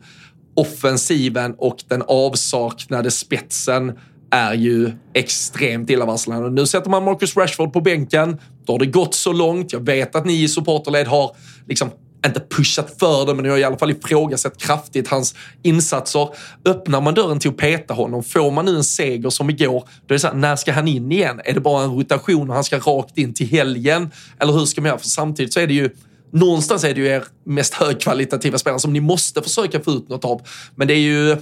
[0.55, 3.99] Offensiven och den avsaknade spetsen
[4.31, 6.49] är ju extremt illavarslande.
[6.49, 8.37] Nu sätter man Marcus Rashford på bänken.
[8.65, 9.73] Då har det gått så långt.
[9.73, 11.35] Jag vet att ni i supporterled har
[11.67, 11.89] liksom
[12.25, 16.29] inte pushat för det, men jag har i alla fall ifrågasatt kraftigt hans insatser.
[16.65, 20.13] Öppnar man dörren till att peta honom, får man nu en seger som igår, då
[20.13, 21.41] är det så här, när ska han in igen?
[21.45, 24.11] Är det bara en rotation och han ska rakt in till helgen?
[24.39, 24.99] Eller hur ska man göra?
[24.99, 25.89] För samtidigt så är det ju
[26.33, 30.25] Någonstans är det ju er mest högkvalitativa spelare som ni måste försöka få ut något
[30.25, 30.41] av.
[30.75, 31.37] Men det är ju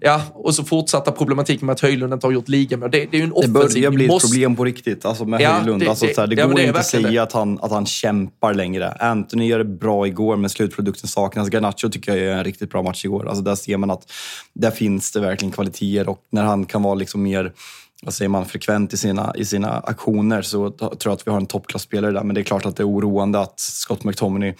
[0.00, 2.90] Ja, och så fortsatta problematiken med att Höjlund inte har gjort ligamål.
[2.90, 3.52] Det, det är ju en offensiv...
[3.52, 5.82] Det börjar bli ett problem på riktigt alltså med ja, Höjlund.
[5.82, 8.54] Det, alltså, det, här, det ja, går inte att säga att han, att han kämpar
[8.54, 8.92] längre.
[8.92, 11.48] Anthony gör det bra igår, men slutprodukten saknas.
[11.48, 13.28] Garnacho tycker jag är en riktigt bra match igår.
[13.28, 14.12] Alltså, där ser man att
[14.52, 17.52] där finns det verkligen kvaliteter och när han kan vara liksom mer
[18.04, 21.38] vad säger man, frekvent i sina, i sina aktioner så tror jag att vi har
[21.38, 22.22] en toppklasspelare där.
[22.22, 24.54] Men det är klart att det är oroande att Scott McTominay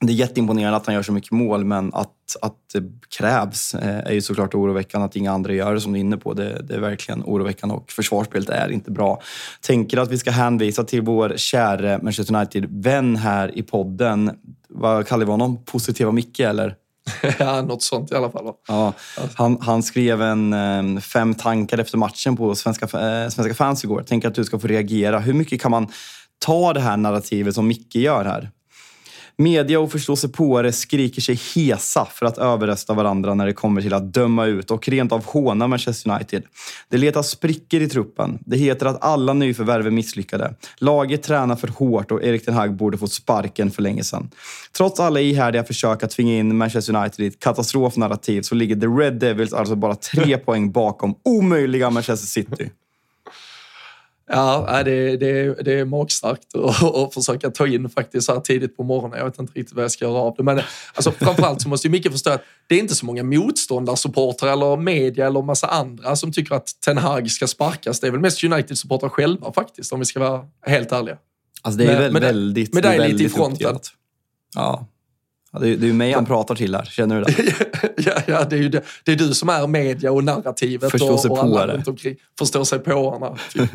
[0.00, 2.82] det är jätteimponerande att han gör så mycket mål, men att, att det
[3.18, 5.04] krävs eh, är ju såklart oroväckande.
[5.04, 7.74] Att inga andra gör det som du är inne på, det, det är verkligen oroväckande
[7.74, 9.22] och försvarsspelet är inte bra.
[9.60, 14.30] Tänker att vi ska hänvisa till vår käre Manchester United-vän här i podden.
[14.68, 15.64] Vad kallar vi honom?
[15.64, 16.74] Positiva Micke, eller?
[17.38, 18.52] ja, något sånt i alla fall.
[18.68, 18.92] Ja,
[19.34, 24.02] han, han skrev en eh, fem tankar efter matchen på Svenska, eh, Svenska fans igår.
[24.02, 25.18] Tänker att du ska få reagera.
[25.18, 25.88] Hur mycket kan man
[26.38, 28.50] ta det här narrativet som Micke gör här?
[29.38, 34.12] Media och förståsigpåare skriker sig hesa för att överrösta varandra när det kommer till att
[34.14, 36.42] döma ut och rent av håna Manchester United.
[36.88, 38.38] Det letar sprickor i truppen.
[38.40, 40.54] Det heter att alla nyförvärv är misslyckade.
[40.78, 44.30] Laget tränar för hårt och Erik Ten Hag borde fått sparken för länge sedan.
[44.76, 48.86] Trots alla ihärdiga försök att tvinga in Manchester United i ett katastrofnarrativ så ligger The
[48.86, 52.70] Red Devils alltså bara tre poäng bakom omöjliga Manchester City.
[54.28, 56.54] Ja, det, det, det är magstarkt
[56.94, 59.18] att försöka ta in faktiskt så här tidigt på morgonen.
[59.18, 60.42] Jag vet inte riktigt vad jag ska göra av det.
[60.42, 60.60] Men
[60.94, 64.76] alltså, framförallt så måste ju Micke förstå att det är inte så många motståndarsupportrar eller
[64.76, 68.00] media eller massa andra som tycker att Ten Hag ska sparkas.
[68.00, 71.18] Det är väl mest United-supportrar själva faktiskt, om vi ska vara helt ärliga.
[71.62, 73.78] Alltså det är med, väldigt, med dig lite i fronten.
[74.54, 74.86] Ja,
[75.56, 77.54] Ja, det, är, det är mig han pratar till här, känner du det?
[77.96, 78.82] ja, ja det, är ju det.
[79.04, 80.90] det är du som är media och narrativet.
[80.90, 82.16] Förstå sig och, och alla runt omkring.
[82.38, 83.70] Förstå sig på typ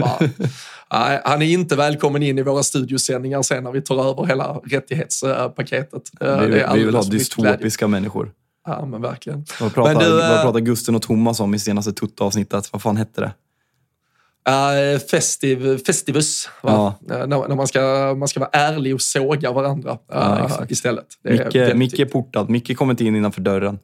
[0.94, 4.62] Nej, Han är inte välkommen in i våra studiosändningar sen när vi tar över hela
[4.63, 6.02] rättighetspaketet.
[6.20, 8.32] Vi, vi vill ha dystopiska människor.
[8.65, 9.46] Ja, men verkligen.
[9.62, 12.74] Vad pratar, men du, vad pratar Gusten och Thomas om i senaste Tutta-avsnittet?
[12.74, 13.32] Vad fan hette det?
[14.50, 16.96] Uh, festiv, festivus, ja.
[17.12, 21.06] uh, när, när, man, ska, man ska vara ärlig och såga varandra uh, ja, istället.
[21.24, 22.50] Micke, Micke är portad.
[22.50, 23.80] Micke kommer inte in innanför dörren.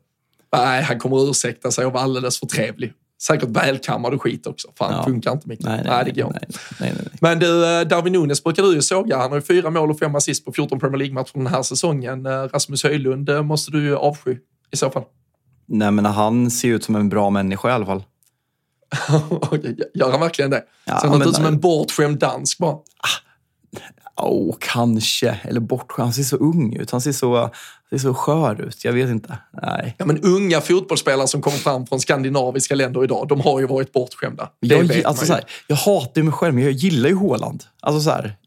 [0.54, 2.93] Nej, han kommer ursäkta sig och vara alldeles för trevlig.
[3.22, 4.67] Säkert välkammad och skit också.
[4.78, 5.04] Fan, ja.
[5.04, 5.63] funkar inte Micke.
[5.63, 6.41] Nej, nej, nej, det går nej,
[6.80, 9.17] nej, nej, Men du, eh, Darwin Nunes brukar du ju såga.
[9.17, 12.28] Han har ju fyra mål och fem assist på 14 Premier League-matcher den här säsongen.
[12.28, 14.38] Rasmus Höjlund måste du ju avsky
[14.72, 15.04] i så fall.
[15.65, 18.04] Nej, men han ser ut som en bra människa i alla fall.
[19.93, 20.63] Gör han verkligen det?
[20.86, 22.78] Ja, Ser han ut som en bortskämd dansk bara?
[24.15, 25.39] Oh, kanske.
[25.43, 26.06] Eller bortskämd.
[26.06, 26.91] Han ser så ung ut.
[26.91, 27.50] Han ser så,
[27.89, 28.86] ser så skör ut.
[28.86, 29.38] Jag vet inte.
[29.62, 29.95] Nej.
[29.97, 33.93] Ja, men unga fotbollsspelare som kommer fram från skandinaviska länder idag, de har ju varit
[33.93, 34.50] bortskämda.
[34.60, 37.63] jag, alltså, så här, jag hatar mig själv, men jag gillar ju Håland.
[37.82, 38.38] Alltså, så här,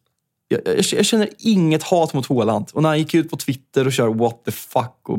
[0.48, 2.70] jag, jag, jag, känner inget hat mot Håland.
[2.72, 5.18] Och när han gick ut på Twitter och kör what the fuck och,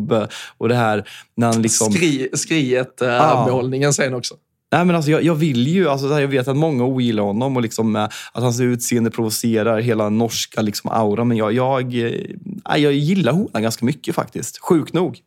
[0.57, 1.09] och det här...
[1.35, 1.93] När han liksom...
[1.93, 3.93] Skri, skriet-målningen äh, ah.
[3.93, 4.35] sen också.
[4.71, 7.61] Nej, men alltså, jag, jag vill ju, alltså, jag vet att många ogillar honom och
[7.61, 11.23] liksom, eh, att hans utseende provocerar hela norska liksom, aura.
[11.23, 14.57] Men jag, jag, äh, jag gillar Hona ganska mycket faktiskt.
[14.61, 15.19] Sjukt nog.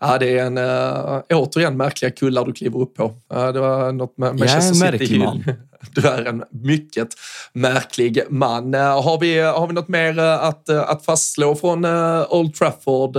[0.00, 3.14] Ja, det är en, äh, återigen märkliga kullar du kliver upp på.
[3.34, 5.18] Äh, det var något med Manchester City.
[5.18, 5.44] Man.
[5.94, 7.08] Du är en mycket
[7.52, 8.74] märklig man.
[8.74, 11.84] Har vi, har vi något mer att, att fastslå från
[12.30, 13.16] Old Trafford?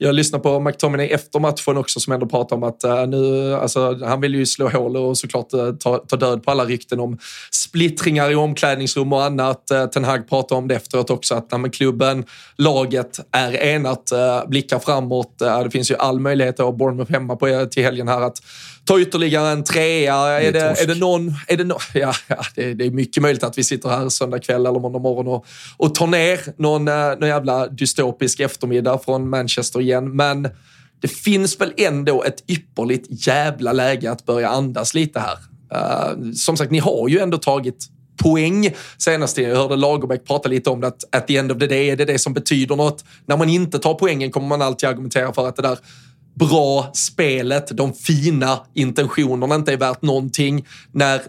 [0.00, 4.20] jag lyssnade på McTominay efter matchen också som ändå pratar om att nu, alltså, han
[4.20, 7.18] vill ju slå hål och såklart ta, ta död på alla rykten om
[7.50, 9.66] splittringar i omklädningsrum och annat.
[9.92, 12.24] Ten Hag pratar om det efteråt också, att uh, klubben,
[12.56, 14.12] laget är enat,
[14.46, 15.38] blickar framåt.
[15.38, 18.38] Det finns ju all möjlighet att ha Bournemouth hemma på, till helgen här att
[18.84, 20.16] ta ytterligare en trea.
[20.16, 21.34] Är det, är det någon...
[21.48, 24.38] Är det, no, ja, ja det, det, är mycket möjligt att vi sitter här söndag
[24.38, 29.30] kväll eller måndag morgon och, och tar ner någon, eh, någon jävla dystopisk eftermiddag från
[29.30, 30.16] Manchester igen.
[30.16, 30.48] Men
[31.00, 35.38] det finns väl ändå ett ypperligt jävla läge att börja andas lite här.
[35.74, 37.88] Uh, som sagt, ni har ju ändå tagit
[38.22, 39.38] poäng senast.
[39.38, 41.96] Jag hörde Lagerbäck prata lite om det, att at the end of the day är
[41.96, 43.04] det det som betyder något.
[43.26, 45.78] När man inte tar poängen kommer man alltid argumentera för att det där
[46.34, 50.66] bra spelet, de fina intentionerna inte är värt någonting.
[50.92, 51.20] När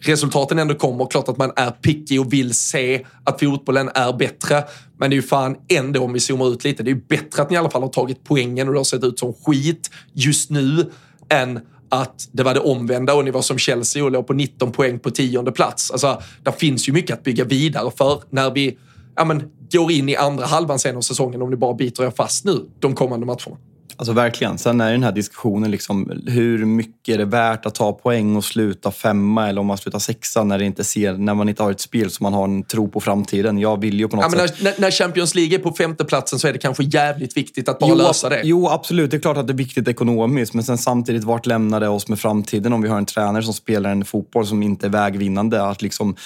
[0.00, 4.64] resultaten ändå kommer, klart att man är picky och vill se att fotbollen är bättre.
[4.98, 7.42] Men det är ju fan ändå, om vi zoomar ut lite, det är ju bättre
[7.42, 9.90] att ni i alla fall har tagit poängen och det har sett ut som skit
[10.12, 10.90] just nu
[11.28, 14.72] än att det var det omvända och ni var som Chelsea och låg på 19
[14.72, 15.90] poäng på tionde plats.
[15.90, 18.78] Alltså, där finns ju mycket att bygga vidare för när vi
[19.16, 22.10] ja, men, går in i andra halvan sen av säsongen om ni bara biter er
[22.10, 23.56] fast nu de kommande matcherna.
[24.00, 24.58] Alltså verkligen.
[24.58, 28.44] Sen är den här diskussionen liksom, hur mycket är det värt att ta poäng och
[28.44, 31.70] sluta femma eller om man slutar sexa när, det inte ser, när man inte har
[31.70, 33.58] ett spel som man har en tro på framtiden.
[33.58, 34.62] Jag vill ju på något ja, sätt...
[34.62, 37.90] När, när, Champions League är på femteplatsen så är det kanske jävligt viktigt att bara
[37.90, 38.40] jo, lösa det.
[38.44, 39.10] Jo, absolut.
[39.10, 40.54] Det är klart att det är viktigt ekonomiskt.
[40.54, 43.54] Men sen samtidigt, vart lämnar det oss med framtiden om vi har en tränare som
[43.54, 45.62] spelar en fotboll som inte är vägvinnande?
[45.64, 46.16] Att liksom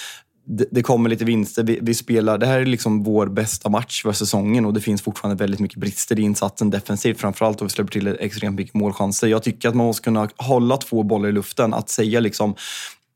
[0.45, 1.63] det, det, kommer lite vinster.
[1.63, 5.01] Vi, vi, spelar, det här är liksom vår bästa match för säsongen och det finns
[5.01, 7.19] fortfarande väldigt mycket brister i insatsen defensivt.
[7.19, 9.27] Framförallt och vi släpper till extremt mycket målchanser.
[9.27, 11.73] Jag tycker att man måste kunna hålla två bollar i luften.
[11.73, 12.55] Att säga liksom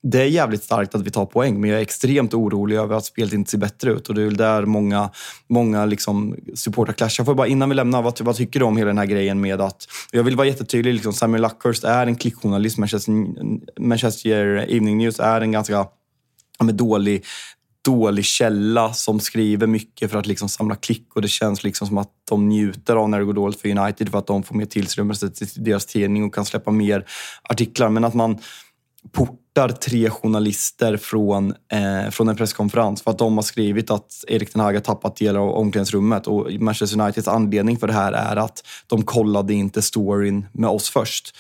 [0.02, 3.06] det är jävligt starkt att vi tar poäng, men jag är extremt orolig över att
[3.06, 4.10] spelet inte ser bättre ut.
[4.10, 5.10] Och det är väl där många,
[5.48, 7.24] många liksom supportrar clashar.
[7.24, 9.62] Får bara, innan vi lämnar, vad, vad tycker du om hela den här grejen med
[9.62, 9.88] att...
[10.12, 12.78] Jag vill vara jättetydlig, liksom, Samuel Luckhurst är en klickjournalist.
[12.78, 13.13] Manchester,
[13.80, 15.88] Manchester Evening News är en ganska
[16.64, 17.26] med dålig,
[17.86, 21.98] dålig källa som skriver mycket för att liksom samla klick och det känns liksom som
[21.98, 24.66] att de njuter av när det går dåligt för United för att de får mer
[24.66, 27.06] tillströmmelse till deras tidning och kan släppa mer
[27.44, 27.90] artiklar.
[27.90, 28.40] Men att man
[29.12, 34.52] portar tre journalister från, eh, från en presskonferens för att de har skrivit att Erik
[34.52, 36.28] Ten Hag har tappat delar av omklädningsrummet.
[36.28, 40.90] Och Manchester Uniteds anledning för det här är att de kollade inte storyn med oss
[40.90, 41.36] först.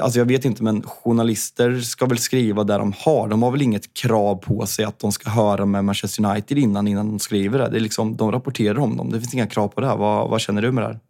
[0.00, 3.28] Alltså jag vet inte, men journalister ska väl skriva där de har.
[3.28, 6.88] De har väl inget krav på sig att de ska höra med Manchester United innan,
[6.88, 7.68] innan de skriver det.
[7.68, 9.10] det är liksom, de rapporterar om dem.
[9.10, 9.96] Det finns inga krav på det här.
[9.96, 11.00] Vad, vad känner du med det här?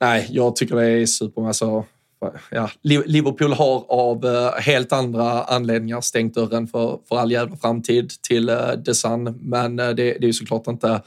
[0.00, 1.46] Nej, jag tycker det är super.
[1.46, 1.84] Alltså,
[2.50, 8.10] ja, Liverpool har av eh, helt andra anledningar stängt dörren för, för all jävla framtid
[8.28, 9.38] till eh, The Sun.
[9.40, 11.02] Men eh, det, det är ju såklart inte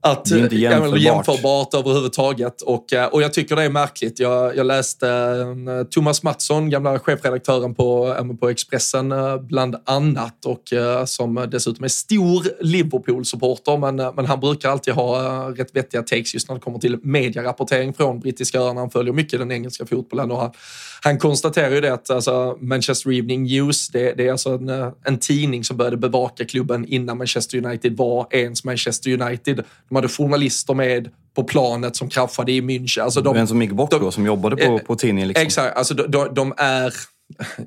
[0.00, 1.00] att, det är inte jämförbart.
[1.00, 2.62] jämförbart överhuvudtaget.
[2.62, 4.18] Och, eh, och jag tycker det är märkligt.
[4.18, 10.62] Jag, jag läste uh, Thomas Mattsson, gamla chefredaktören på, på Expressen bland annat och
[11.06, 13.76] som dessutom är stor Liverpool-supporter.
[13.76, 15.20] Men, men han brukar alltid ha
[15.50, 18.80] rätt vettiga takes just när det kommer till medierapportering från brittiska öarna.
[18.80, 20.54] Han följer mycket den engelska fotbollen och
[21.02, 24.68] han, konstaterar ju det att alltså, Manchester Evening News, det, det är alltså en,
[25.04, 30.08] en tidning som började bevaka klubben innan Manchester United var ens Manchester United de hade
[30.08, 33.00] journalister med på planet som kraschade i München.
[33.00, 35.28] Alltså de, en som gick bort de, då, som jobbade på, eh, på tidningen?
[35.28, 35.46] Liksom.
[35.46, 35.76] Exakt.
[35.76, 36.94] Alltså de, de, är...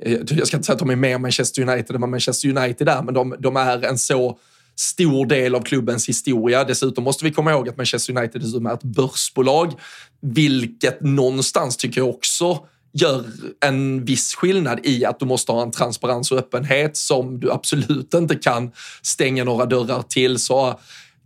[0.37, 3.01] Jag ska inte säga att de är mer Manchester United än vad Manchester United är,
[3.01, 4.37] men de, de är en så
[4.75, 6.63] stor del av klubbens historia.
[6.63, 9.73] Dessutom måste vi komma ihåg att Manchester United dessutom är ett börsbolag,
[10.21, 13.25] vilket någonstans tycker jag också gör
[13.65, 18.13] en viss skillnad i att du måste ha en transparens och öppenhet som du absolut
[18.13, 18.71] inte kan
[19.01, 20.39] stänga några dörrar till.
[20.39, 20.79] Så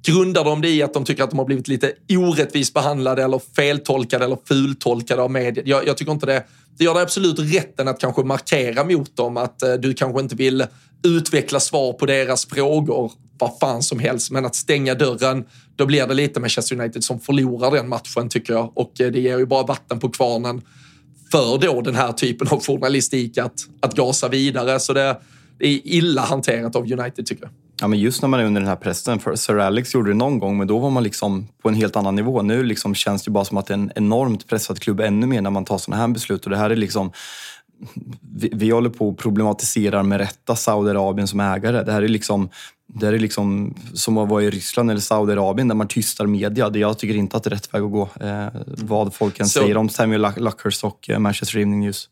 [0.06, 3.42] Grundar de det i att de tycker att de har blivit lite orättvist behandlade eller
[3.56, 5.64] feltolkade eller fultolkade av media?
[5.66, 6.44] Jag, jag tycker inte det.
[6.78, 10.36] Det gör det absolut rätten att kanske markera mot dem att eh, du kanske inte
[10.36, 10.66] vill
[11.04, 14.32] utveckla svar på deras frågor vad fan som helst.
[14.32, 15.46] Men att stänga dörren,
[15.76, 18.72] då blir det lite Manchester United som förlorar den matchen tycker jag.
[18.76, 20.62] Och eh, det ger ju bara vatten på kvarnen
[21.32, 24.80] för då den här typen av journalistik att, att gasa vidare.
[24.80, 25.18] Så det,
[25.60, 27.52] det är illa hanterat av United tycker jag.
[27.82, 29.20] Ja, men just när man är under den här pressen.
[29.20, 31.96] För Sir Alex gjorde det någon gång, men då var man liksom på en helt
[31.96, 32.42] annan nivå.
[32.42, 35.42] Nu liksom känns det bara som att det är en enormt pressad klubb ännu mer
[35.42, 36.44] när man tar sådana här beslut.
[36.44, 37.12] Och det här är liksom...
[38.22, 41.84] Vi, vi håller på och problematiserar med rätta Saudiarabien som ägare.
[41.84, 42.50] Det här är liksom,
[42.88, 46.70] det är liksom som att vara i Ryssland eller Saudiarabien där man tystar media.
[46.70, 48.10] Det jag tycker inte att det är rätt väg att gå.
[48.22, 49.60] Eh, vad folk än Så.
[49.60, 52.10] säger om Samuel Luckers och eh, Manchester Evening News.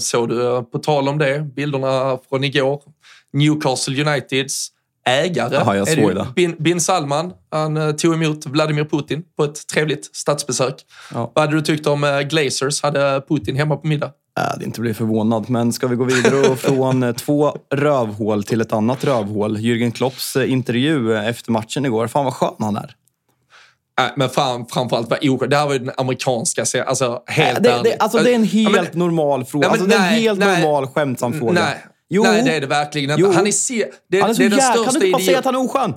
[0.00, 2.82] Såg du, eh, på tal om det, bilderna från igår.
[3.32, 4.68] Newcastle Uniteds
[5.06, 5.56] ägare.
[5.56, 6.26] Aha, jag såg det.
[6.34, 10.74] Bin, Bin Salman, han uh, tog emot Vladimir Putin på ett trevligt statsbesök.
[11.14, 11.32] Ja.
[11.34, 12.82] Vad hade du tyckt om Glazers?
[12.82, 14.12] Hade Putin hemma på middag?
[14.38, 18.60] Hade inte blivit förvånad, men ska vi gå vidare och från uh, två rövhål till
[18.60, 19.56] ett annat rövhål.
[19.56, 22.06] Jürgen Klopps intervju efter matchen igår.
[22.06, 22.94] Fan vad skön han är.
[24.00, 25.50] Äh, men fram, framförallt var oskön.
[25.50, 28.76] Det här var ju den amerikanska alltså helt det, det, alltså, det är en helt
[28.76, 29.68] ja, men, normal fråga.
[29.68, 31.52] Nej, alltså, det är en helt nej, normal skämtsam fråga.
[31.52, 32.22] Nej, Jo.
[32.22, 33.36] Nej, det är det verkligen inte.
[33.36, 34.84] Han är, se, det, han är så det är den jävla...
[34.84, 35.94] Kan du inte bara säga att han är oskön?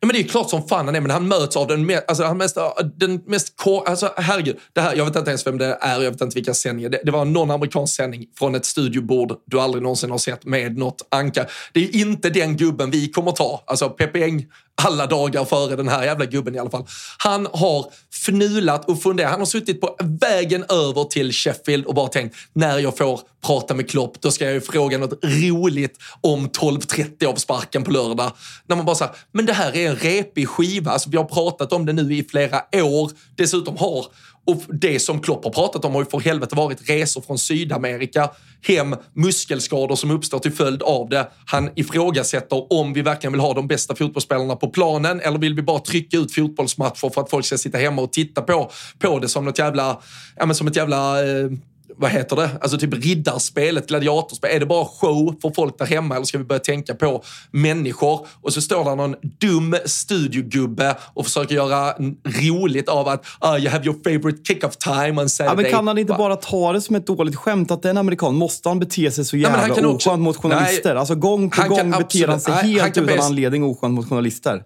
[0.00, 1.86] Ja, men det är ju klart som fan han är, men han möts av den,
[1.86, 2.56] mer, alltså, han mest,
[2.96, 3.54] den mest...
[3.86, 6.54] Alltså, herregud, det här, jag vet inte ens vem det är, jag vet inte vilka
[6.54, 6.90] sändningar.
[6.90, 10.78] Det, det var någon amerikansk sändning från ett studiobord du aldrig någonsin har sett med
[10.78, 11.46] något anka.
[11.72, 13.64] Det är inte den gubben vi kommer ta.
[13.66, 14.46] Alltså Pepe Eng
[14.82, 16.86] alla dagar före den här jävla gubben i alla fall.
[17.18, 19.30] Han har fnulat och funderat.
[19.30, 23.74] Han har suttit på vägen över till Sheffield och bara tänkt när jag får prata
[23.74, 28.32] med Klopp, då ska jag ju fråga något roligt om 12.30 av sparken på lördag.
[28.66, 30.90] När man bara säger, men det här är en repig skiva.
[30.90, 33.10] Alltså, vi har pratat om det nu i flera år.
[33.36, 34.06] Dessutom har
[34.48, 38.30] och det som Klopp har pratat om har ju för helvete varit resor från Sydamerika,
[38.66, 41.28] hem, muskelskador som uppstår till följd av det.
[41.46, 45.62] Han ifrågasätter om vi verkligen vill ha de bästa fotbollsspelarna på planen eller vill vi
[45.62, 49.28] bara trycka ut fotbollsmatcher för att folk ska sitta hemma och titta på, på det
[49.28, 50.00] som något jävla,
[50.36, 51.50] ja men som ett jävla eh,
[51.96, 54.50] vad heter det, alltså typ riddarspel, ett gladiatorspel.
[54.56, 58.26] Är det bara show för folk där hemma eller ska vi börja tänka på människor?
[58.42, 61.92] Och så står där någon dum studiogubbe och försöker göra
[62.24, 65.56] roligt av att uh, you have your favorite kick-off time on Saturday.
[65.56, 68.34] Ja, men kan han inte bara ta det som ett dåligt skämt att den amerikan
[68.34, 70.16] måste han bete sig så jävla oskönt också...
[70.16, 70.90] mot journalister?
[70.94, 74.62] Nej, alltså gång på gång beter han sig helt han utan anledning oskönt mot journalister.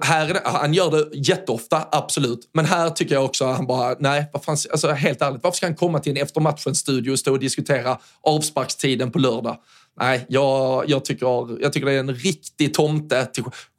[0.00, 2.50] Här han gör det jätteofta, absolut.
[2.54, 5.56] Men här tycker jag också att han bara, nej, vad fan, alltså, helt ärligt, varför
[5.56, 9.56] ska han komma till en eftermatchen-studio och stå och diskutera avsparkstiden på lördag?
[10.00, 11.26] Nej, jag, jag, tycker,
[11.62, 13.28] jag tycker det är en riktig tomte.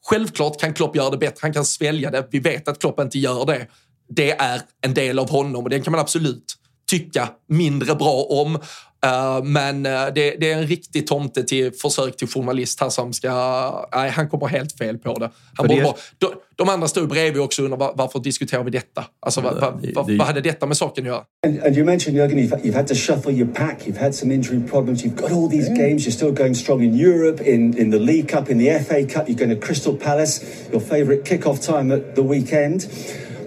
[0.10, 2.28] Självklart kan Klopp göra det bättre, han kan svälja det.
[2.32, 3.68] Vi vet att Klopp inte gör det.
[4.10, 6.46] Det är en del av honom och den kan man absolut
[6.90, 8.60] tycka mindre bra om.
[9.06, 13.14] Uh, men uh, det, det, är en riktig tomte till försök till journalist här som
[13.14, 13.88] ska...
[13.96, 15.30] Nej, han kommer helt fel på det.
[15.54, 15.84] Han det...
[15.84, 19.06] Bara, de, de andra stod bredvid också och undrar varför diskuterar vi detta?
[19.20, 21.24] Alltså, va, va, va, vad hade detta med saken att göra?
[21.48, 23.88] And, and you mentioned Jürgen, you've, you've had to shuffle your pack.
[23.88, 25.04] You've had some injury problems.
[25.04, 25.78] You've got all these yeah.
[25.78, 26.06] games.
[26.06, 29.28] You're still going strong in Europe, in, in the League Cup, in the FA Cup.
[29.28, 30.40] You're going to Crystal Palace,
[30.72, 32.88] your favourite kick-off time at the weekend.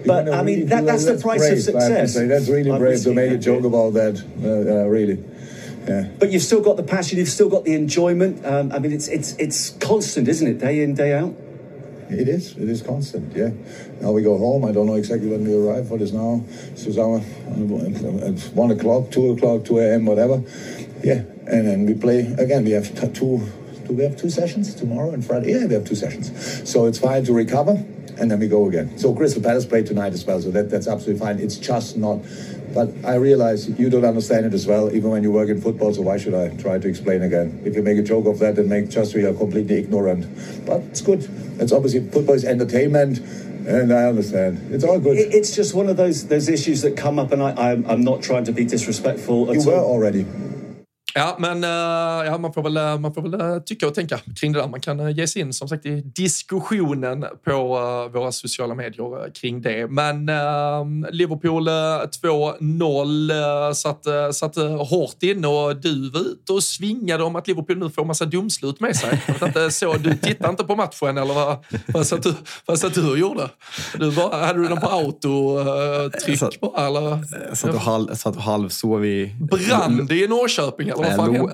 [0.05, 2.13] But I mean, that, that's the price brave, of success.
[2.13, 4.23] That's really brave to make a joke about that.
[4.43, 5.17] Uh, uh, really.
[5.87, 6.09] Yeah.
[6.19, 7.17] But you've still got the passion.
[7.17, 8.45] You've still got the enjoyment.
[8.45, 10.59] Um, I mean, it's it's it's constant, isn't it?
[10.59, 11.33] Day in, day out.
[12.09, 12.55] It is.
[12.57, 13.35] It is constant.
[13.35, 13.49] Yeah.
[14.01, 14.65] Now we go home.
[14.65, 15.89] I don't know exactly when we arrive.
[15.89, 16.43] What is now?
[16.73, 20.05] Suzawa at one o'clock, two o'clock, two a.m.
[20.05, 20.43] Whatever.
[21.03, 21.23] Yeah.
[21.47, 22.65] And then we play again.
[22.65, 23.47] We have two.
[23.87, 25.53] Do we have two sessions tomorrow and Friday?
[25.53, 26.69] Yeah, we have two sessions.
[26.69, 27.85] So it's fine to recover
[28.19, 28.97] and then we go again.
[28.97, 31.39] So Crystal Palace play tonight as well, so that, that's absolutely fine.
[31.39, 32.19] It's just not.
[32.77, 35.95] But I realize you don't understand it as well, even when you work in football.
[35.95, 37.59] So why should I try to explain again?
[37.65, 40.27] If you make a joke of that, then make just we are completely ignorant.
[40.63, 41.27] But it's good.
[41.59, 43.17] It's obviously football is entertainment.
[43.67, 44.71] And I understand.
[44.71, 45.17] It's all good.
[45.17, 48.21] It's just one of those those issues that come up, and I, I'm, I'm not
[48.21, 49.51] trying to be disrespectful.
[49.55, 50.27] you were already.
[51.17, 51.69] Ja, men uh,
[52.25, 54.67] ja, man, får väl, eh, man får väl uh, tycka och tänka kring det där.
[54.67, 57.57] Man kan ge sig in som sagt i diskussionen på
[58.13, 59.87] våra sociala medier kring det.
[59.87, 60.25] Men
[61.11, 64.05] Liverpool 2-0 satt,
[64.35, 64.55] satt
[64.89, 68.79] hårt in och du var ute och svingade om att Liverpool nu får massa domslut
[68.79, 69.21] med sig.
[69.43, 71.57] inte, så, du tittade inte på matchen eller vad,
[71.87, 72.33] vad, satt, du,
[72.65, 73.49] vad satt du och gjorde?
[73.99, 76.87] Du bara, hade du den på autotryck bara?
[76.87, 77.19] Eller?
[77.49, 79.35] Jag satt och, halv, satt och halvsov i...
[79.39, 80.89] Brann det i Norrköping?
[80.89, 81.06] Eller?
[81.11, 81.51] Jag, låg,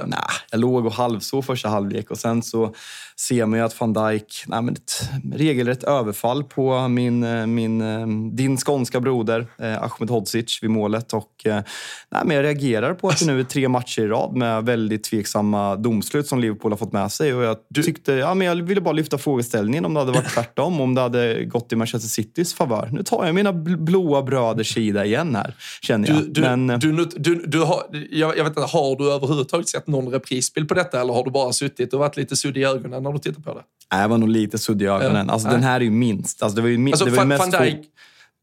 [0.52, 2.74] jag låg och halvsov första halvlek och sen så
[3.20, 7.82] ser man ju att van Dijk, nej, men ett regelrätt överfall på min, eh, min,
[7.82, 11.14] eh, din skånska broder eh, Ahmed Hodzic vid målet.
[11.14, 11.62] Och, eh,
[12.10, 15.04] nej, men jag reagerar på att det nu är tre matcher i rad med väldigt
[15.04, 17.34] tveksamma domslut som Liverpool har fått med sig.
[17.34, 20.82] Och jag, tyckte, ja, men jag ville bara lyfta frågeställningen om det hade varit tvärtom,
[20.82, 22.90] om det hade gått i Manchester Citys favör.
[22.92, 26.18] Nu tar jag mina blåa bröders sida igen här, känner jag.
[26.18, 29.33] Du, du, men, du, du, du har, jag, jag vet inte, har du överhuvudtaget
[29.68, 32.66] sett någon reprisbild på detta eller har du bara suttit och varit lite suddig i
[32.66, 33.64] ögonen när du tittar på det?
[33.92, 35.30] Nej, jag var nog lite suddig i ögonen.
[35.30, 36.44] Alltså, den här är ju minst.
[36.44, 37.54] Alltså, det var ju, alltså, det var ju mest...
[37.54, 37.86] Van Dijk,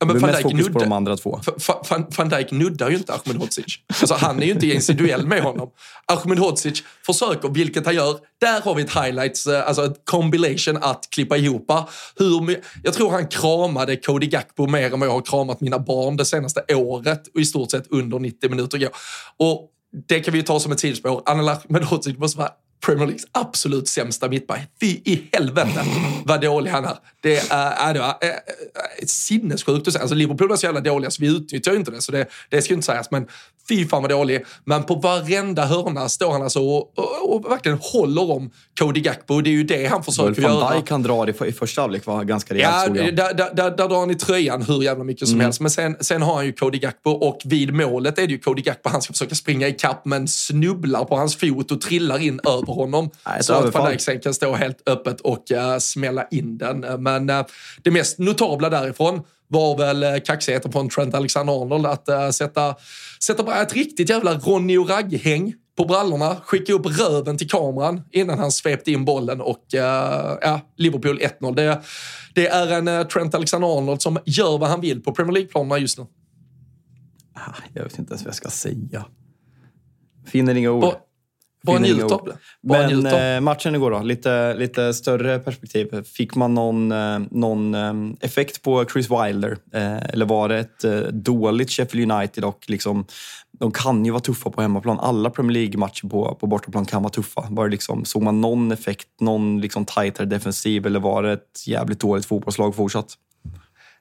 [0.01, 1.41] Ja, men Dijk, fokus nudda, på de andra två.
[1.91, 3.65] Van, Van Dijk nuddar ju inte Ahmedhodzic.
[4.01, 5.71] Alltså, han är ju inte i en duell med honom.
[6.07, 8.19] Ahmedhodzic försöker, vilket han gör.
[8.41, 11.73] Där har vi ett highlights, eh, alltså ett compilation att klippa ihop.
[12.17, 16.17] Hur, jag tror han kramade Cody Gakpo mer än vad jag har kramat mina barn
[16.17, 18.89] det senaste året och i stort sett under 90 minuter.
[19.37, 19.71] Och
[20.09, 21.23] det kan vi ju ta som ett sidospår.
[21.27, 22.51] Anel Ahmedhodzic måste vara
[22.87, 24.61] Premier Leagues absolut sämsta mittback.
[24.81, 25.85] Fy i helvete
[26.25, 26.97] vad dålig han är.
[27.21, 28.15] Det är, är, är,
[29.03, 30.03] är sinnessjukt att säga.
[30.03, 32.63] Alltså Liverpool var så jävla dåliga så vi utnyttjar ju inte det, så det, det
[32.63, 33.11] ska inte sägas.
[33.11, 33.29] Men
[33.71, 34.45] fy fan vad dålig.
[34.65, 39.41] Men på varenda hörna står han alltså och, och, och verkligen håller om Cody Gakpo.
[39.41, 40.55] Det är ju det han försöker göra.
[40.55, 43.89] Van Dijk han drar i, första halvlek var ganska rejält Ja, där, där, där, där
[43.89, 45.45] drar han i tröjan hur jävla mycket som mm.
[45.45, 45.61] helst.
[45.61, 48.63] Men sen, sen har han ju Cody Gakpo och vid målet är det ju Cody
[48.63, 52.41] Gakpo han ska försöka springa i kapp men snubblar på hans fot och trillar in
[52.47, 53.11] över honom.
[53.27, 57.03] Nej, så att van Dijk sen kan stå helt öppet och uh, smälla in den.
[57.03, 57.45] Men uh,
[57.83, 62.77] det mest notabla därifrån var väl uh, kaxigheten från Trent Alexander-Arnold att uh, sätta,
[63.23, 68.03] sätta bara ett riktigt jävla Ronny och Ragg-häng på brallorna, skicka upp röven till kameran
[68.11, 69.81] innan han svepte in bollen och uh,
[70.41, 71.55] ja, Liverpool 1-0.
[71.55, 71.83] Det,
[72.35, 75.99] det, är en uh, Trent Alexander-Arnold som gör vad han vill på Premier League-planerna just
[75.99, 76.07] nu.
[77.35, 79.05] Ah, jag vet inte ens vad jag ska säga.
[80.27, 80.85] Finner inga ord.
[80.85, 80.95] Och,
[81.63, 82.37] bara njut av det.
[82.63, 86.03] Bara Men eh, matchen igår då, lite, lite större perspektiv.
[86.03, 89.57] Fick man någon, eh, någon eh, effekt på Chris Wilder?
[90.13, 93.05] Eller var det ett dåligt Sheffield United och liksom,
[93.59, 95.01] de kan ju vara tuffa på hemmaplan.
[95.01, 97.47] Alla Premier League-matcher på, på bortaplan kan vara tuffa.
[97.51, 101.67] Var det liksom, såg man någon effekt, någon liksom tajtare defensiv eller var det ett
[101.67, 103.17] jävligt dåligt fotbollslag fortsatt?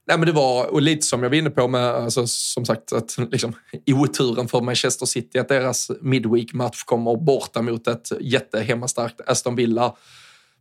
[0.09, 2.93] Nej, men det var, och lite som jag var inne på med, alltså, som sagt,
[2.93, 3.53] att liksom,
[3.87, 9.95] oturen för Manchester City, att deras Midweek-match kommer borta mot ett jättehemmastarkt Aston Villa.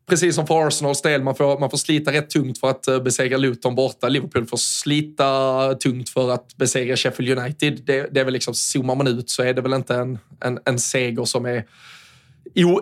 [0.08, 3.02] Precis som för Arsenals del, man får, man får slita rätt tungt för att eh,
[3.02, 4.08] besegra Luton borta.
[4.08, 7.82] Liverpool får slita tungt för att besegra Sheffield United.
[7.84, 10.58] Det, det är väl liksom, zoomar man ut så är det väl inte en, en,
[10.64, 11.64] en seger som är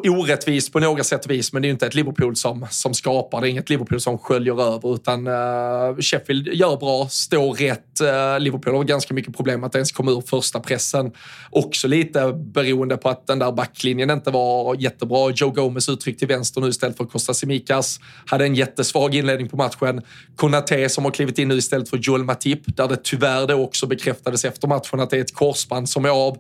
[0.09, 3.41] orättvist på några sätt och vis, men det är inte ett Liverpool som, som skapar.
[3.41, 8.01] Det är inget Liverpool som sköljer över, utan uh, Sheffield gör bra, står rätt.
[8.03, 11.13] Uh, Liverpool har ganska mycket problem att ens komma ur första pressen.
[11.51, 15.33] Också lite beroende på att den där backlinjen inte var jättebra.
[15.37, 18.01] Joe Gomez uttryck till vänster nu istället för Costa Simikas.
[18.27, 20.03] Hade en jättesvag inledning på matchen.
[20.37, 23.87] Konate som har klivit in nu istället för Joel Matip, där det tyvärr då också
[23.87, 26.39] bekräftades efter matchen att det är ett korsband som är av.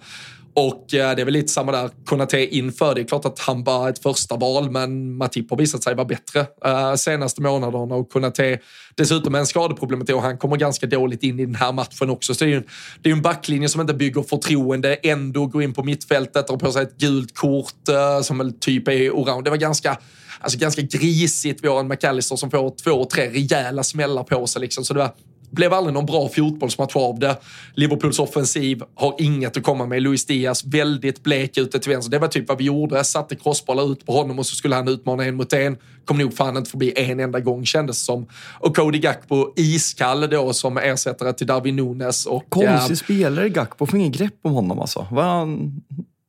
[0.56, 2.94] Och eh, det är väl lite samma där, Konate inför.
[2.94, 6.04] Det är klart att han var ett första val, men Matip har visat sig vara
[6.04, 8.58] bättre eh, senaste månaderna och Konate
[8.94, 12.34] dessutom med en skadeproblematik och han kommer ganska dåligt in i den här matchen också.
[12.34, 12.62] Så det är ju,
[13.02, 16.72] det är en backlinje som inte bygger förtroende, ändå går in på mittfältet, och på
[16.72, 19.42] sig ett gult kort eh, som väl typ är orange.
[19.42, 19.98] Det var ganska
[20.40, 21.64] alltså ganska grisigt.
[21.64, 24.60] Vi har en McAllister som får två, tre rejäla smällar på sig.
[24.60, 24.84] Liksom.
[24.84, 25.12] Så det var
[25.56, 27.36] blev aldrig någon bra fotbollsmatch av det.
[27.74, 30.02] Liverpools offensiv har inget att komma med.
[30.02, 32.10] Luis Diaz väldigt blek ute till vänster.
[32.10, 33.04] Det var typ vad vi gjorde.
[33.04, 35.76] Satte crossbollar ut på honom och så skulle han utmana en mot en.
[36.04, 38.26] Kom nog fan inte förbi en enda gång kändes som.
[38.60, 42.26] Och Cody Gakpo iskall då som ersättare till Darwin Nunes.
[42.26, 43.86] Och, Konstig äh, spelare Gakpo.
[43.86, 45.06] Får ingen grepp om honom alltså.
[45.10, 45.82] Var han,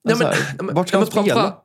[0.09, 0.23] alltså,
[0.57, 1.57] ja, men, vart ska han spela?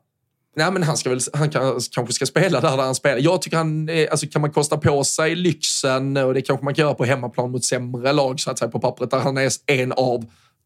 [0.57, 3.19] Nej, men han, ska väl, han kan, kanske ska spela där, där han spelar.
[3.19, 6.83] Jag tycker han, alltså kan man kosta på sig lyxen, och det kanske man kan
[6.83, 9.93] göra på hemmaplan mot sämre lag så att säga på pappret, där han är en
[9.93, 10.25] av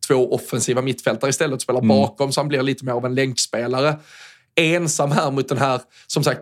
[0.08, 1.88] två offensiva mittfältare istället och spelar mm.
[1.88, 3.98] bakom, så han blir lite mer av en länkspelare.
[4.56, 6.40] Ensam här mot den här, som sagt,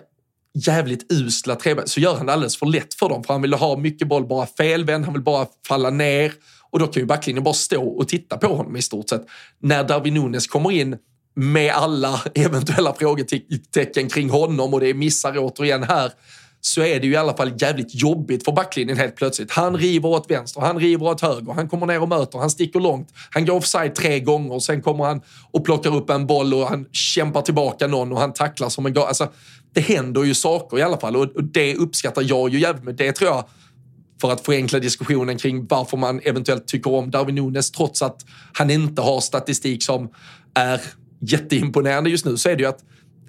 [0.55, 3.25] jävligt usla trebäck, så gör han det alldeles för lätt för dem.
[3.25, 6.33] För han vill ha mycket boll, bara felvänd, han vill bara falla ner.
[6.71, 9.27] Och då kan ju backlinjen bara stå och titta på honom i stort sett.
[9.63, 10.97] När Darwin Nunes kommer in
[11.35, 16.13] med alla eventuella frågetecken kring honom och det är missar återigen här
[16.67, 19.51] så är det ju i alla fall jävligt jobbigt för backlinjen helt plötsligt.
[19.51, 22.81] Han river åt vänster, han river åt höger, han kommer ner och möter, han sticker
[22.81, 25.21] långt, han går offside tre gånger, och sen kommer han
[25.53, 28.93] och plockar upp en boll och han kämpar tillbaka någon och han tacklar som en
[28.93, 29.07] gal.
[29.07, 29.29] Alltså,
[29.75, 32.95] det händer ju saker i alla fall och det uppskattar jag ju jävligt med.
[32.95, 33.45] Det tror jag
[34.21, 38.71] för att förenkla diskussionen kring varför man eventuellt tycker om Darwin Nunes trots att han
[38.71, 40.09] inte har statistik som
[40.55, 40.81] är
[41.25, 42.85] jätteimponerande just nu så är det ju att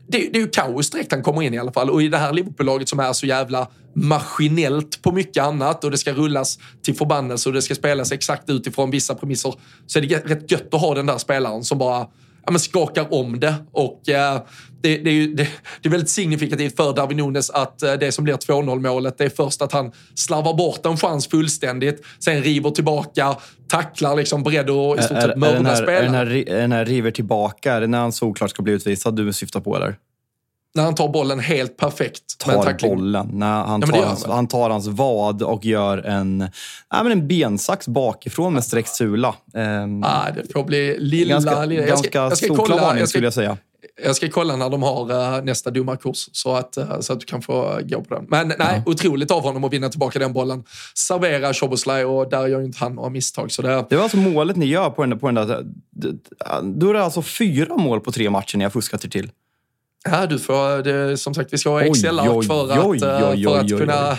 [0.07, 1.89] det, det är ju kaos direkt han kommer in i alla fall.
[1.89, 5.97] Och i det här Liverpool-laget som är så jävla maskinellt på mycket annat och det
[5.97, 9.53] ska rullas till förbannelse och det ska spelas exakt utifrån vissa premisser
[9.85, 12.07] så är det rätt gött att ha den där spelaren som bara
[12.45, 13.55] ja, men skakar om det.
[13.71, 14.41] Och eh,
[14.81, 15.47] det, det, är ju, det,
[15.81, 19.25] det, är väldigt signifikativt för Darwin Nunes att eh, det som blir 2-0 målet, det
[19.25, 23.35] är först att han slarvar bort en chans fullständigt, sen river tillbaka,
[23.67, 26.15] tacklar liksom beredd att i stort sett mörda spelaren.
[26.15, 29.59] Är den här, river tillbaka, är det när han såklart ska bli utvisad du syftar
[29.59, 29.95] på eller?
[30.75, 32.37] När han tar bollen helt perfekt.
[32.37, 33.29] Tar bollen.
[33.33, 36.49] När han, ja, tar hans, han tar hans vad och gör en,
[36.89, 39.35] ja, men en bensax bakifrån med sträckt sula.
[39.53, 41.33] Um, ah, det får bli lilla...
[41.33, 41.87] Ganska, lilla.
[41.87, 43.57] Jag ska, ganska jag ska solklar kolla, varning skulle jag säga.
[44.03, 47.25] Jag ska kolla när de har uh, nästa domarkurs så att, uh, så att du
[47.25, 48.25] kan få gå på den.
[48.29, 48.91] Men nej, ja.
[48.91, 50.63] otroligt av honom att vinna tillbaka den bollen.
[50.95, 53.51] Servera Choboslaj och där gör ju inte han några misstag.
[53.51, 53.85] Så det...
[53.89, 55.65] det var alltså målet ni gör på den, på den där...
[56.61, 59.29] Då är det alltså fyra mål på tre matcher ni har fuskat er till.
[60.09, 63.59] Ja, du får, det, som sagt, vi ska ha Excel-ark för att, oj, oj, för
[63.59, 64.17] att kunna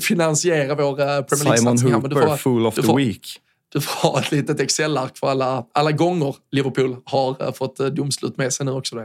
[0.00, 1.78] finansiera vår eh, Premier League-satsning.
[1.78, 3.40] Simon Hooper, full of the week
[3.72, 8.36] du får ha ett litet Excel-ark för alla, alla gånger Liverpool har uh, fått domslut
[8.36, 8.96] med sig nu också.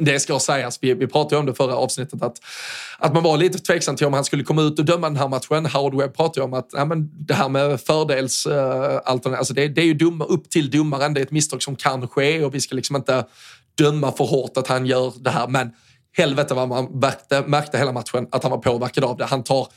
[0.00, 2.36] Det, ska sägas, vi, vi pratade om det förra avsnittet, att,
[2.98, 5.28] att man var lite tveksam till om han skulle komma ut och döma den här
[5.28, 5.66] matchen.
[5.66, 9.86] Howard Webb pratade om att ja, men det här med fördelsalternativ, alltså det, det, är
[9.86, 12.74] ju dum, upp till domaren, det är ett misstag som kan ske och vi ska
[12.74, 13.24] liksom inte
[13.78, 15.48] döma för hårt att han gör det här.
[15.48, 15.70] Men
[16.16, 19.24] helvete vad man märkte, märkte hela matchen att han var påverkad av det.
[19.24, 19.68] Han tar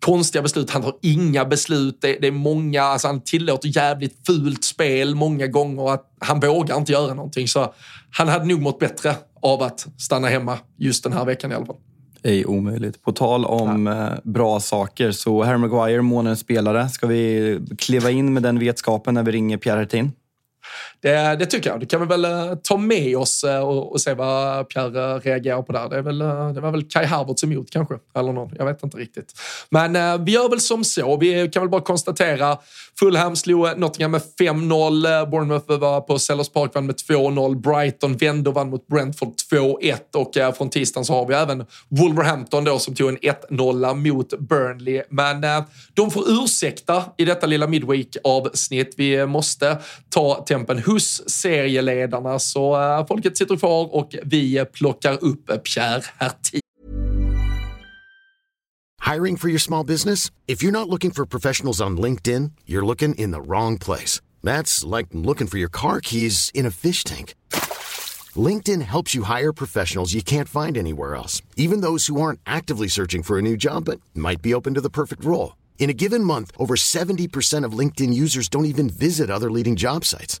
[0.00, 0.70] konstiga beslut.
[0.70, 1.98] Han tar inga beslut.
[2.00, 5.94] Det, det är många, alltså han tillåter jävligt fult spel många gånger.
[5.94, 7.48] Att han vågar inte göra någonting.
[7.48, 7.74] Så
[8.10, 11.66] han hade nog mått bättre av att stanna hemma just den här veckan i alla
[11.66, 11.76] fall.
[12.22, 13.02] Ej omöjligt.
[13.02, 14.06] På tal om ja.
[14.06, 16.88] Eh, bra saker, så Harry Maguire, månadens spelare.
[16.88, 20.12] Ska vi kliva in med den vetskapen när vi ringer Pierre Hertin?
[21.02, 21.80] Det, det, tycker jag.
[21.80, 25.20] Det kan vi väl eh, ta med oss eh, och, och, se vad Pierre eh,
[25.20, 25.88] reagerar på där.
[25.88, 28.54] Det, är väl, det var väl Kai Havertz emot kanske, eller någon.
[28.58, 29.32] Jag vet inte riktigt.
[29.70, 31.16] Men vi gör väl som så.
[31.16, 32.58] Vi kan väl bara konstatera.
[32.98, 35.30] Fulham slog Nottingham med 5-0.
[35.30, 37.54] Bournemouth var på Sellers Park vann med 2-0.
[37.54, 39.96] Brighton vände och vann mot Brentford 2-1.
[40.14, 45.02] Och från tisdagen så har vi även Wolverhampton då som tog en 1-0 mot Burnley.
[45.08, 45.44] Men
[45.94, 48.94] de får ursäkta i detta lilla Midweek-avsnitt.
[48.96, 49.78] Vi måste
[50.08, 52.38] ta tempen hos serieledarna.
[52.38, 56.60] Så uh, folket sitter kvar och vi plockar upp eh, Pierre Hertin.
[59.12, 60.30] Hiring for your small business?
[60.46, 64.20] If you're not looking for professionals on LinkedIn, you're looking in the wrong place.
[64.42, 67.34] That's like looking for your car keys in a fish tank.
[68.34, 72.88] LinkedIn helps you hire professionals you can't find anywhere else, even those who aren't actively
[72.88, 75.56] searching for a new job but might be open to the perfect role.
[75.78, 80.04] In a given month, over 70% of LinkedIn users don't even visit other leading job
[80.04, 80.40] sites.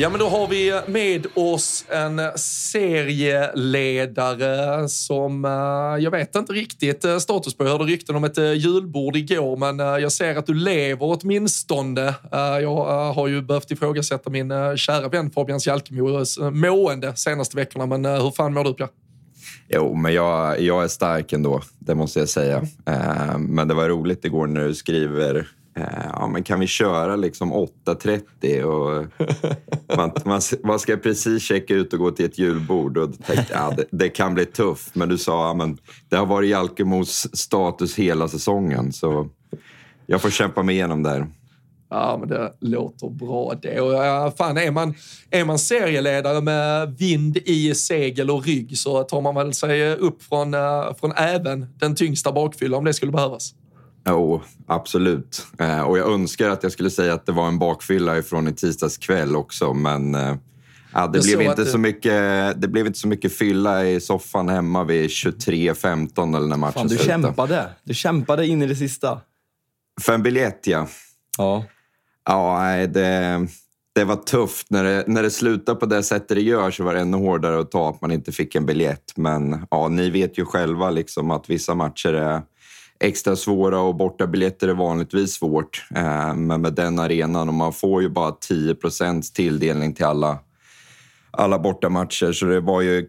[0.00, 5.50] Ja, men då har vi med oss en serieledare som eh,
[6.04, 7.64] jag vet inte riktigt eh, status på.
[7.64, 12.14] Jag hörde rykten om ett eh, julbord igår, men jag ser att du lever åtminstone.
[12.62, 18.30] Jag har ju behövt ifrågasätta min kära vän Fabian Jalkemos mående senaste veckorna, men hur
[18.30, 18.90] fan mår du Pierre?
[19.68, 22.62] Jo, men jag, jag är stark ändå, det måste jag säga.
[23.38, 25.48] Men det var roligt igår när du skriver
[26.12, 28.62] ja, men kan vi köra liksom 8.30?
[28.62, 29.06] Och
[29.96, 32.98] man, man, man, ska precis checka ut och gå till ett julbord.
[32.98, 34.94] Och tänkte, ja, det, det kan bli tufft.
[34.94, 35.74] Men du sa att ja,
[36.08, 38.92] det har varit Jalkemos status hela säsongen.
[38.92, 39.28] Så
[40.06, 41.26] jag får kämpa mig igenom där.
[41.90, 43.80] Ja, men det låter bra det.
[43.80, 44.94] Och, ja, fan, är, man,
[45.30, 50.22] är man serieledare med vind i segel och rygg så tar man väl sig upp
[50.22, 53.54] från, uh, från även den tyngsta bakfyllan om det skulle behövas.
[54.08, 55.46] Jo, absolut.
[55.58, 58.52] Eh, och jag önskar att jag skulle säga att det var en bakfylla ifrån i
[58.52, 60.36] tisdags kväll också, men eh,
[60.92, 61.70] ja, det, blev inte du...
[61.70, 62.12] så mycket,
[62.60, 66.86] det blev inte så mycket fylla i soffan hemma vid 23.15 eller när matchen Fan,
[66.88, 67.22] du slutade.
[67.22, 67.70] kämpade.
[67.84, 69.20] Du kämpade in i det sista.
[70.00, 70.88] För en biljett, ja.
[71.38, 71.64] Ja.
[72.24, 73.46] Ja, det,
[73.94, 74.70] det var tufft.
[74.70, 77.60] När det, när det slutar på det sättet det gör så var det ännu hårdare
[77.60, 79.12] att ta att man inte fick en biljett.
[79.16, 82.42] Men ja, ni vet ju själva liksom att vissa matcher är
[83.00, 85.86] extra svåra och bortabiljetter är vanligtvis svårt.
[85.94, 90.38] Eh, men med den arenan och man får ju bara 10% tilldelning till alla
[91.30, 93.08] alla bortamatcher, så det var ju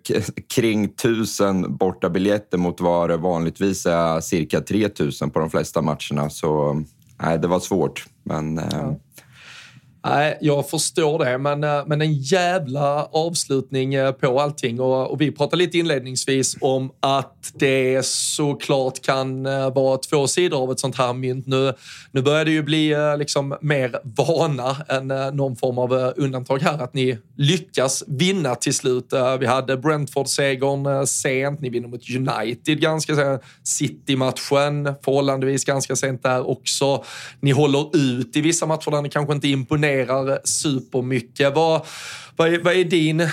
[0.56, 6.30] kring tusen bortabiljetter mot vad det vanligtvis är cirka 3000 på de flesta matcherna.
[6.30, 6.84] Så
[7.22, 8.06] nej, det var svårt.
[8.24, 8.96] Men eh, ja.
[10.06, 14.80] Nej, jag förstår det, men, eh, men en jävla avslutning eh, på allting.
[14.80, 20.64] Och, och vi pratade lite inledningsvis om att det såklart kan eh, vara två sidor
[20.64, 21.48] av ett sånt här mynt.
[21.48, 21.74] Nu,
[22.12, 26.94] nu börjar det ju bli liksom mer vana än någon form av undantag här, att
[26.94, 29.14] ni lyckas vinna till slut.
[29.40, 36.50] Vi hade Brentford-segern sent, ni vinner mot United ganska sent, City-matchen förhållandevis ganska sent där
[36.50, 37.04] också.
[37.40, 41.56] Ni håller ut i vissa matcher där ni kanske inte imponerar imponerar supermycket.
[41.56, 41.82] Vad,
[42.36, 43.28] vad, är, vad är din,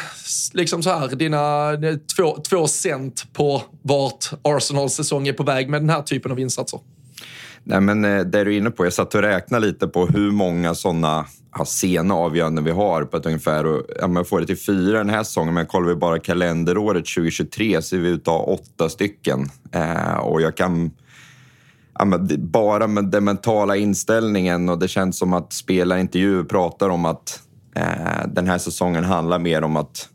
[0.52, 5.68] liksom så här, dina eh, två, två cent på vart Arsenals säsong är på väg
[5.68, 6.80] med den här typen av insatser?
[7.64, 10.30] Nej, men det det du är inne på, jag satt och räknade lite på hur
[10.30, 11.26] många sådana
[11.58, 13.66] ja, sena avgöranden vi har på ett ungefär.
[13.66, 17.06] Och, ja, man får det till fyra den här säsongen, men kollar vi bara kalenderåret
[17.06, 19.50] 2023 ser vi ut att ha åtta stycken.
[19.72, 20.90] Eh, och jag kan
[22.38, 27.40] bara med den mentala inställningen och det känns som att spelarintervjuer pratar om att
[27.76, 30.08] eh, den här säsongen handlar mer om att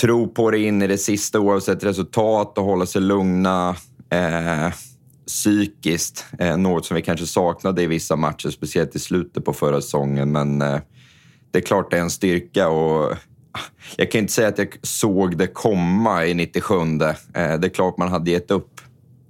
[0.00, 3.76] tro på det in i det sista oavsett resultat och hålla sig lugna
[4.10, 4.72] eh,
[5.26, 6.26] psykiskt.
[6.38, 10.32] Eh, något som vi kanske saknade i vissa matcher, speciellt i slutet på förra säsongen.
[10.32, 10.80] Men eh,
[11.50, 13.12] det är klart det är en styrka och
[13.52, 13.60] ah,
[13.96, 16.74] jag kan inte säga att jag såg det komma i 97.
[16.74, 16.88] Eh,
[17.32, 18.80] det är klart man hade gett upp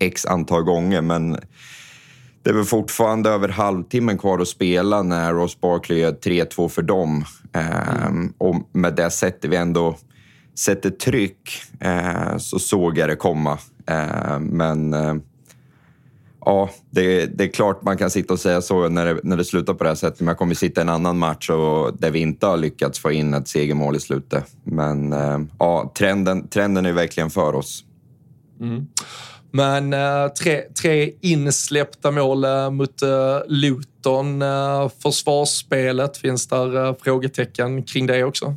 [0.03, 1.38] x antal gånger, men
[2.42, 6.82] det är väl fortfarande över halvtimmen kvar att spela när Ross Barkley gör 3-2 för
[6.82, 7.24] dem.
[7.53, 8.32] Mm.
[8.38, 9.96] och med det sättet vi ändå
[10.59, 13.59] sätter tryck uh, så såg jag det komma.
[13.90, 15.14] Uh, men uh,
[16.44, 19.44] ja, det, det, är klart man kan sitta och säga så när det, när det
[19.44, 20.20] slutar på det här sättet.
[20.20, 23.12] Men jag kommer sitta i en annan match och, där vi inte har lyckats få
[23.12, 24.44] in ett segermål i slutet.
[24.64, 27.84] Men eh, ja, trenden, trenden är verkligen för oss.
[28.61, 28.86] Mm.
[29.53, 34.42] Men eh, tre, tre insläppta mål eh, mot eh, Luton.
[35.03, 38.57] Försvarsspelet, finns där frågetecken kring det också?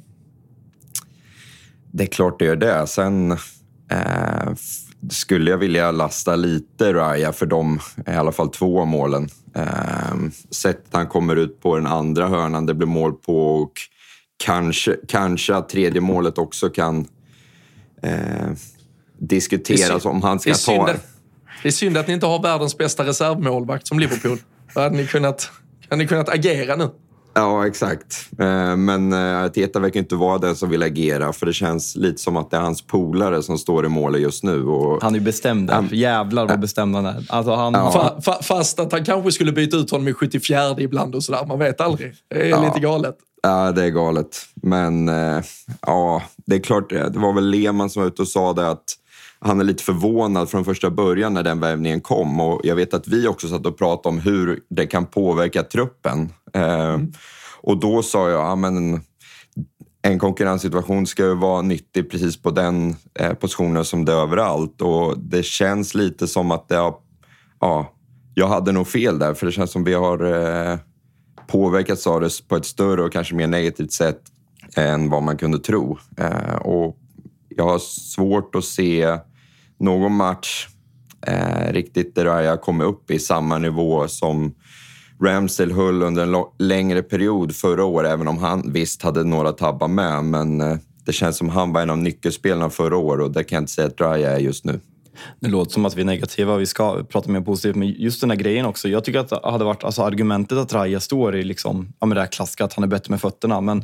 [1.92, 2.88] Det är klart det gör det.
[2.88, 3.32] Sen
[3.92, 4.54] eh,
[5.10, 9.30] skulle jag vilja lasta lite Raya för de, i alla fall två målen.
[9.56, 10.16] Eh,
[10.50, 13.72] sättet han kommer ut på den andra hörnan, det blir mål på och
[14.38, 17.08] kanske, kanske att tredje målet också kan
[18.02, 18.52] eh,
[19.20, 20.90] diskuteras om han ska ta...
[21.64, 24.38] Det är synd att ni inte har världens bästa reservmålvakt som Liverpool.
[24.74, 25.50] Då hade ni kunnat,
[25.90, 26.90] hade ni kunnat agera nu.
[27.38, 28.30] Ja, exakt.
[28.40, 32.22] Eh, men eh, Arteta verkar inte vara den som vill agera för det känns lite
[32.22, 34.66] som att det är hans polare som står i målet just nu.
[34.66, 35.04] Och...
[35.04, 35.88] Han är bestämd där.
[35.92, 37.26] Jävlar vad bestämd han är.
[37.30, 37.74] Alltså han...
[37.74, 38.20] Ja.
[38.26, 41.46] Fa fast att han kanske skulle byta ut honom i 74 ibland och sådär.
[41.46, 42.14] Man vet aldrig.
[42.30, 42.66] Det är ja.
[42.66, 43.16] lite galet.
[43.44, 44.46] Ja, det är galet.
[44.56, 45.44] Men eh,
[45.82, 46.90] ja, det är klart.
[46.90, 48.84] Det var väl Lehmann som var ute och sa det att
[49.46, 52.40] han är lite förvånad från första början när den värvningen kom.
[52.40, 56.30] Och jag vet att vi också satt och pratade om hur det kan påverka truppen.
[56.54, 57.12] Eh, mm.
[57.62, 59.02] Och då sa jag, ja, men
[60.02, 64.82] en konkurrenssituation ska ju vara nyttig precis på den eh, positionen som det är överallt.
[64.82, 66.96] Och det känns lite som att det har...
[67.60, 67.92] Ja,
[68.34, 70.24] jag hade nog fel där, för det känns som vi har
[70.72, 70.78] eh,
[71.48, 74.22] påverkats av det på ett större och kanske mer negativt sätt
[74.76, 75.98] än vad man kunde tro.
[76.18, 76.98] Eh, och
[77.50, 79.18] jag har svårt att se
[79.80, 80.68] någon match
[81.28, 84.56] eh, riktigt där jag kommit upp i samma nivå som
[85.24, 89.88] Ramsdale höll under en längre period förra året, även om han visst hade några tabbar
[89.88, 90.24] med.
[90.24, 93.56] Men eh, det känns som han var en av nyckelspelarna förra året och det kan
[93.56, 94.80] jag inte säga att Raya är just nu.
[95.40, 97.76] Det låter som att vi är negativa, vi ska prata mer positivt.
[97.76, 98.90] Men just den här grejen också.
[98.90, 102.20] Jag tycker att det hade varit alltså argumentet att Raja står i liksom, ja, det
[102.20, 103.62] här klassiska, att han är bättre med fötterna.
[103.62, 103.84] Men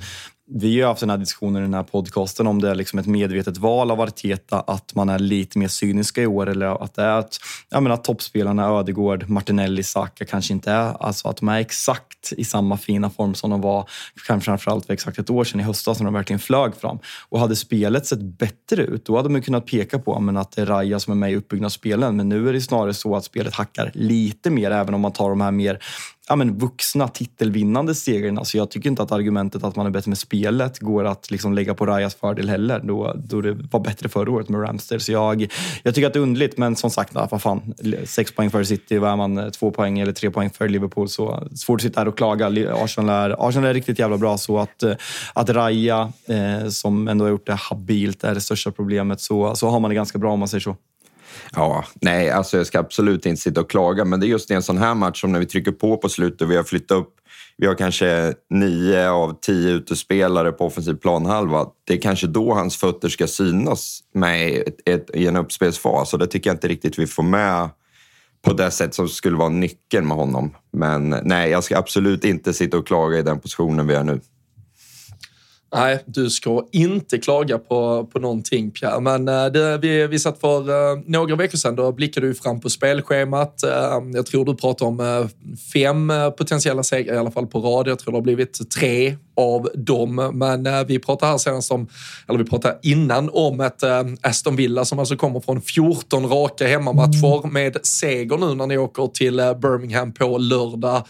[0.54, 3.08] vi har haft den här diskussionen i den här podcasten om det är liksom ett
[3.08, 7.04] medvetet val av Arteta att man är lite mer cyniska i år eller att det
[7.04, 7.38] är att,
[7.70, 12.44] jag menar, toppspelarna Ödegård, Martinelli, Saka kanske inte är, alltså att de är exakt i
[12.44, 13.90] samma fina form som de var
[14.28, 17.00] kanske framförallt för exakt ett år sedan i höstas när de verkligen flög fram.
[17.30, 20.62] Och hade spelet sett bättre ut, då hade man kunnat peka på men, att det
[20.62, 22.16] är Raja som är med i uppbyggnadsspelen.
[22.16, 25.30] Men nu är det snarare så att spelet hackar lite mer, även om man tar
[25.30, 25.80] de här mer
[26.32, 28.40] ja, men vuxna titelvinnande segrarna.
[28.40, 31.54] Alltså jag tycker inte att argumentet att man är bättre med spelet går att liksom
[31.54, 35.00] lägga på Rajas fördel heller, då, då det var bättre förra året med Ramster.
[35.00, 35.48] Så jag,
[35.84, 37.74] jag tycker att det är underligt, men som sagt, vad fan.
[38.06, 39.38] Sex poäng för City, vad är man?
[39.38, 41.10] Eh, två poäng eller tre poäng för Liverpool.
[41.10, 42.74] Så svårt att sitta här och klaga.
[42.74, 44.94] Arsenal är, Arsenal är riktigt jävla bra, så att, eh,
[45.34, 49.70] att Raja, eh, som ändå har gjort det habilt, är det största problemet, så, så
[49.70, 50.76] har man det ganska bra om man säger så.
[51.56, 54.54] Ja, nej, alltså jag ska absolut inte sitta och klaga, men det är just i
[54.54, 56.98] en sån här match som när vi trycker på på slutet och vi har flyttat
[56.98, 57.16] upp
[57.58, 61.66] vi har kanske nio av tio utespelare på offensiv planhalva.
[61.88, 66.20] Det är kanske då hans fötter ska synas med ett, ett, i en uppspelsfas och
[66.20, 67.70] det tycker jag inte riktigt vi får med
[68.42, 70.56] på det sätt som skulle vara nyckeln med honom.
[70.74, 74.22] Men nej, jag ska absolut inte sitta och klaga i den positionen vi är nu.
[75.76, 79.00] Nej, du ska inte klaga på, på någonting Pierre.
[79.00, 82.60] Men eh, det, vi, vi satt för uh, några veckor sedan, då blickade du fram
[82.60, 83.64] på spelschemat.
[83.66, 85.30] Uh, jag tror du pratade om
[85.74, 87.88] fem potentiella segrar i alla fall på rad.
[87.88, 90.32] Jag tror det har blivit tre av dem.
[90.34, 91.88] Men vi pratade här senast om,
[92.28, 93.84] eller vi pratade innan om ett
[94.22, 99.08] Aston Villa som alltså kommer från 14 raka hemmamatcher med seger nu när ni åker
[99.08, 101.04] till Birmingham på lördag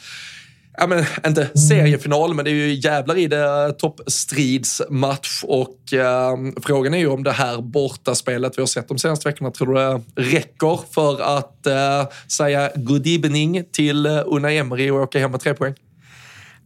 [0.77, 6.93] ja, men, inte seriefinal, men det är ju jävlar i det toppstridsmatch och eh, frågan
[6.93, 10.01] är ju om det här bortaspelet vi har sett de senaste veckorna, tror du det
[10.37, 15.39] räcker för att eh, säga good evening till uh, Unai Emery och åka hem med
[15.39, 15.75] tre poäng?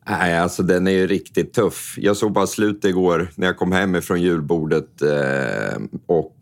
[0.10, 1.96] Nej, alltså den är ju riktigt tuff.
[1.98, 6.36] Jag såg bara slutet igår när jag kom hem från julbordet eh, och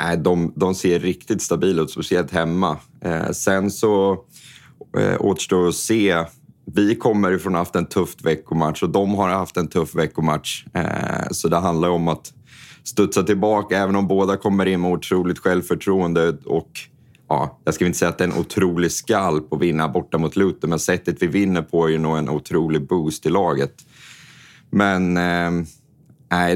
[0.00, 2.76] nej, de, de ser riktigt stabila ut, speciellt hemma.
[3.00, 4.12] Eh, sen så
[4.98, 6.24] eh, återstår att se
[6.74, 9.94] vi kommer ifrån att ha haft en tuff veckomatch och de har haft en tuff
[9.94, 10.64] veckomatch.
[10.74, 12.32] Eh, så det handlar om att
[12.84, 16.70] studsa tillbaka, även om båda kommer in med otroligt självförtroende och
[17.28, 20.36] ja, jag ska inte säga att det är en otrolig skalp att vinna borta mot
[20.36, 23.74] Luton, men sättet vi vinner på är ju nog en otrolig boost i laget.
[24.70, 25.50] Men eh,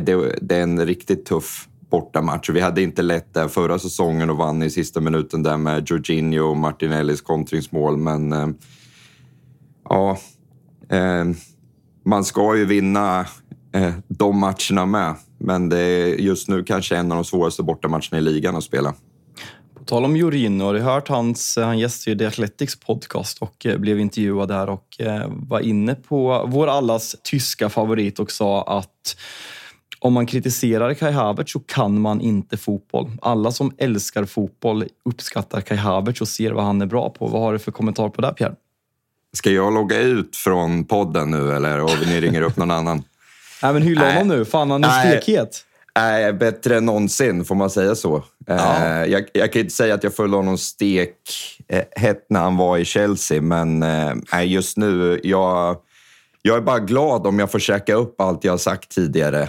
[0.02, 2.50] det, det, är en riktigt tuff bortamatch.
[2.50, 6.44] Vi hade inte lätt där förra säsongen och vann i sista minuten där med Jorginho
[6.44, 8.48] och Martinellis kontringsmål, men eh,
[9.88, 10.18] ja,
[10.90, 11.24] eh,
[12.04, 13.26] man ska ju vinna
[13.72, 15.14] eh, de matcherna med.
[15.38, 18.94] Men det är just nu kanske en av de svåraste bortamatcherna i ligan att spela.
[19.74, 23.38] På tal om Jorginho, har du hört hans, eh, han gästade ju The Athletics podcast
[23.38, 28.30] och eh, blev intervjuad där och eh, var inne på vår allas tyska favorit och
[28.30, 29.16] sa att
[30.00, 33.10] om man kritiserar Kai Havertz så kan man inte fotboll.
[33.22, 37.26] Alla som älskar fotboll uppskattar Kai Havertz och ser vad han är bra på.
[37.26, 38.54] Vad har du för kommentar på det, Pierre?
[39.36, 43.02] Ska jag logga ut från podden nu eller och ni ringer upp någon annan?
[43.62, 44.44] Nej, men hylla honom nu.
[44.44, 45.64] Fan, han är stekhet.
[45.98, 48.24] Nej, bättre än någonsin, får man säga så.
[48.46, 48.84] Ja.
[48.84, 51.16] Eh, jag, jag, kan inte säga att jag föll honom stek
[51.68, 55.76] eh, hett när han var i Chelsea, men eh, just nu, jag,
[56.42, 59.48] jag är bara glad om jag får käka upp allt jag har sagt tidigare.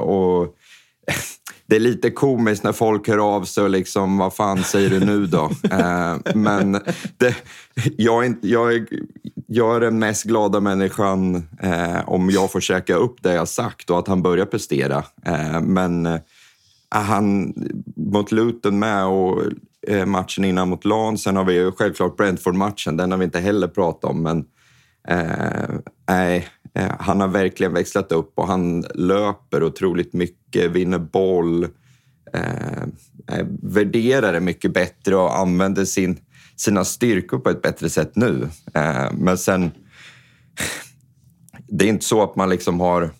[0.00, 0.54] och
[1.70, 5.00] det är lite komiskt när folk hör av sig och liksom, vad fan säger du
[5.00, 5.44] nu då?
[5.70, 6.72] eh, men
[7.16, 7.36] det,
[7.96, 8.86] jag, är jag, är,
[9.46, 13.90] jag är den mest glada människan eh, om jag får käka upp det jag sagt
[13.90, 15.04] och att han börjar prestera.
[15.26, 16.20] Eh, men eh,
[16.88, 17.54] han,
[17.96, 19.42] mot Luton med och
[19.88, 23.68] eh, matchen innan mot Lan, sen har vi självklart Brentford-matchen, den har vi inte heller
[23.68, 24.22] pratat om.
[24.22, 24.44] Men
[25.08, 25.70] eh,
[26.08, 31.64] nej, Eh, han har verkligen växlat upp och han löper otroligt mycket, vinner boll,
[32.32, 32.82] eh,
[33.32, 36.18] eh, värderar det mycket bättre och använder sin,
[36.56, 38.48] sina styrkor på ett bättre sätt nu.
[38.74, 39.70] Eh, men sen,
[41.68, 43.10] det är inte så att man liksom har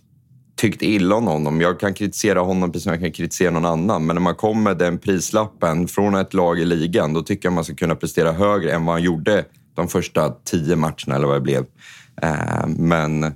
[0.57, 1.61] tyckt illa om honom.
[1.61, 4.07] Jag kan kritisera honom precis som jag kan kritisera någon annan.
[4.07, 7.53] Men när man kommer med den prislappen från ett lag i ligan, då tycker jag
[7.53, 9.45] man ska kunna prestera högre än vad han gjorde
[9.75, 11.65] de första tio matcherna eller vad det blev.
[12.23, 13.35] Eh, men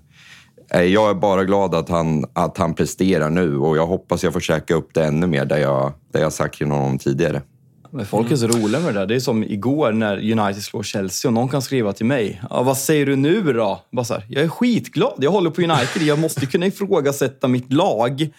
[0.71, 4.41] jag är bara glad att han, att han presterar nu och jag hoppas jag får
[4.41, 7.43] käka upp det ännu mer där jag, där jag sagt till honom tidigare.
[7.91, 9.07] Men folk är så roliga med det där.
[9.07, 12.43] Det är som igår när United slår Chelsea och någon kan skriva till mig.
[12.51, 13.81] Ja, vad säger du nu då?
[13.93, 15.15] Bara så här, jag är skitglad.
[15.19, 16.03] Jag håller på United.
[16.03, 18.31] Jag måste kunna ifrågasätta mitt lag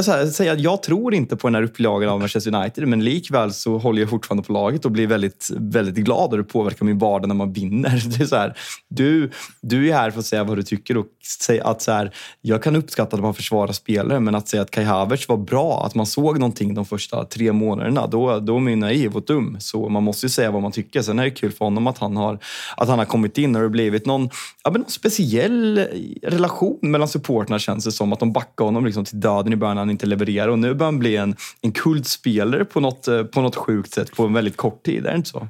[0.00, 3.04] så här, säga att jag tror inte på den här upplagan av Manchester United, men
[3.04, 6.86] likväl så håller jag fortfarande på laget och blir väldigt, väldigt glad och det påverkar
[6.86, 8.02] min vardag när man vinner.
[8.12, 8.56] Det är så här,
[8.88, 9.30] du,
[9.60, 11.06] du är här för att säga vad du tycker och
[11.40, 14.70] säga att så här, jag kan uppskatta att man försvarar spelare, men att säga att
[14.70, 18.60] Kai Havertz var bra, att man såg någonting de första tre månaderna, då, då är
[18.60, 19.56] man ju naiv och dum.
[19.60, 21.02] Så man måste ju säga vad man tycker.
[21.02, 22.38] Sen är det kul för honom att han har,
[22.76, 24.30] att han har kommit in och det blivit någon,
[24.64, 25.78] ja, någon speciell
[26.22, 28.12] relation mellan supportrarna känns det som.
[28.12, 30.48] Att de backar honom liksom till döden i början han inte levererar.
[30.48, 34.16] Och nu börjar han bli en, en kultspelare på något, eh, på något sjukt sätt
[34.16, 35.06] på en väldigt kort tid.
[35.06, 35.48] Är det inte så?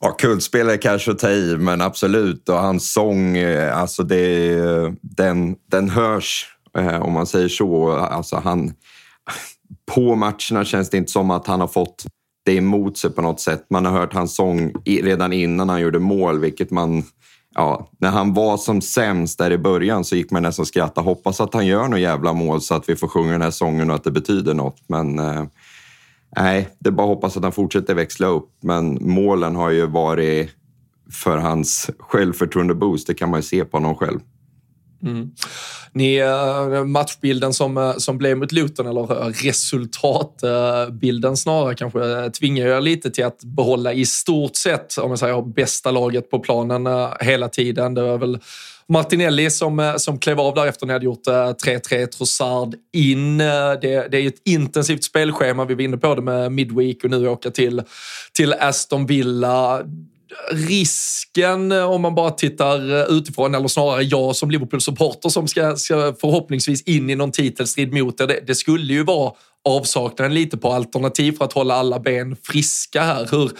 [0.00, 2.48] Ja, kultspelare kanske att ta i, men absolut.
[2.48, 6.46] Och hans sång, eh, alltså det, den, den hörs,
[6.78, 7.92] eh, om man säger så.
[7.92, 8.72] Alltså han,
[9.94, 12.06] på matcherna känns det inte som att han har fått
[12.44, 13.66] det emot sig på något sätt.
[13.70, 17.04] Man har hört hans sång redan innan han gjorde mål, vilket man
[17.56, 21.04] ja, när han var som sämst där i början så gick man nästan och skrattade.
[21.04, 23.90] Hoppas att han gör något jävla mål så att vi får sjunga den här sången
[23.90, 24.76] och att det betyder något.
[24.86, 25.44] Men eh,
[26.36, 28.48] nej, det är bara att hoppas att han fortsätter växla upp.
[28.60, 30.50] Men målen har ju varit
[31.10, 33.06] för hans självförtroende-boost.
[33.06, 34.20] Det kan man ju se på honom själv.
[35.02, 35.30] Mm.
[35.96, 42.66] Ni, eh, matchbilden som, eh, som blev mot Luton, eller eh, resultatbilden snarare kanske, tvingar
[42.66, 46.88] er lite till att behålla i stort sett, om man säger bästa laget på planen
[47.20, 47.94] hela tiden.
[47.94, 48.38] Det var väl
[48.88, 53.38] Martinelli som, som klev av där efter ni hade gjort 3-3, Trossard in.
[53.38, 57.28] Det, det är ett intensivt spelschema, vi var inne på det med Midweek och nu
[57.28, 57.82] åka till,
[58.32, 59.82] till Aston Villa
[60.50, 65.76] risken eh, om man bara tittar eh, utifrån, eller snarare jag som Liverpool-supporter som ska,
[65.76, 69.32] ska, förhoppningsvis in i någon titelstrid mot det, det skulle ju vara
[69.64, 73.28] avsaknaden lite på alternativ för att hålla alla ben friska här.
[73.30, 73.50] Hur,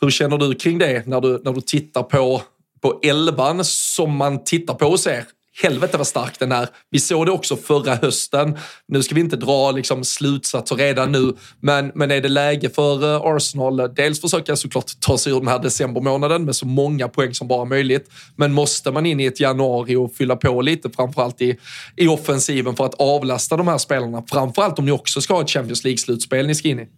[0.00, 2.42] hur känner du kring det när du, när du tittar på,
[2.80, 5.24] på elvan som man tittar på och ser?
[5.62, 6.68] Helvete vad stark den är.
[6.90, 8.58] Vi såg det också förra hösten.
[8.88, 13.14] Nu ska vi inte dra liksom slutsatser redan nu, men, men är det läge för
[13.14, 17.34] eh, Arsenal, dels försöka såklart ta sig ur den här decembermånaden med så många poäng
[17.34, 21.42] som bara möjligt, men måste man in i ett januari och fylla på lite, framförallt
[21.42, 21.58] i,
[21.96, 25.50] i offensiven för att avlasta de här spelarna, framförallt om ni också ska ha ett
[25.50, 26.88] Champions League-slutspel ni ska in i?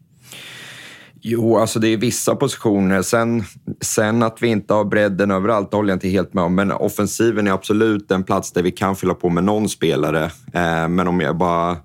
[1.21, 3.03] Jo, alltså det är vissa positioner.
[3.03, 3.45] Sen,
[3.81, 6.55] sen att vi inte har bredden överallt, det håller jag inte helt med om.
[6.55, 10.25] Men offensiven är absolut en plats där vi kan fylla på med någon spelare.
[10.53, 11.77] Eh, men om jag bara...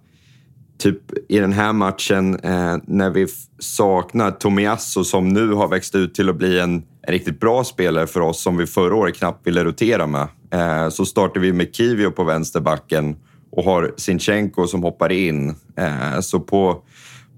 [0.77, 3.27] Typ i den här matchen eh, när vi
[3.59, 8.07] saknar Tomiasso som nu har växt ut till att bli en, en riktigt bra spelare
[8.07, 10.27] för oss som vi förra året knappt ville rotera med.
[10.51, 13.15] Eh, så startar vi med Kivio på vänsterbacken
[13.51, 15.55] och har Sinchenko som hoppar in.
[15.77, 16.84] Eh, så på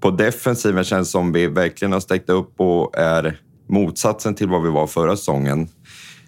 [0.00, 4.62] på defensiven känns det som vi verkligen har stäckt upp och är motsatsen till vad
[4.62, 5.68] vi var förra säsongen.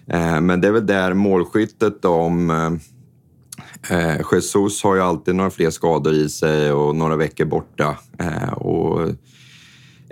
[0.07, 2.49] Eh, men det är väl där målskyttet om...
[2.49, 2.71] Eh,
[3.97, 7.97] eh, Jesus har ju alltid några fler skador i sig och några veckor borta.
[8.55, 9.09] Och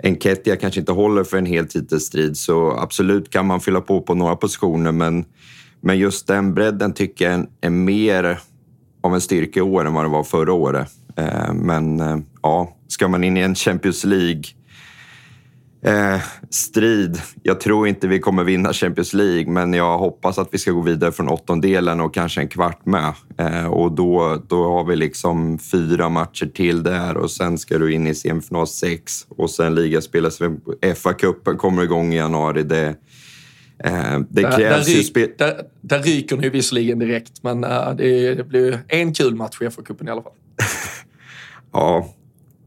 [0.02, 4.14] Enketia kanske inte håller för en hel titelstrid så absolut kan man fylla på på
[4.14, 5.24] några positioner men,
[5.80, 8.40] men just den bredden tycker jag är mer
[9.02, 10.88] av en styrka i år än vad det var förra året.
[11.52, 11.98] Men
[12.42, 14.42] ja, ska man in i en Champions League
[15.82, 16.20] eh,
[16.50, 17.20] strid.
[17.42, 20.80] Jag tror inte vi kommer vinna Champions League, men jag hoppas att vi ska gå
[20.80, 23.14] vidare från åttondelen och kanske en kvart med.
[23.38, 27.92] Eh, och då, då har vi liksom fyra matcher till där och sen ska du
[27.92, 30.30] in i semifinal sex och sen ligaspel.
[30.80, 32.62] FA-cupen kommer igång i januari.
[32.62, 32.96] Det,
[33.84, 37.94] Eh, det där, krävs där, ryk, ju där, där ryker ni visserligen direkt, men uh,
[37.96, 40.32] det, det blir en kul match i FA-cupen i alla fall.
[41.72, 42.14] ja,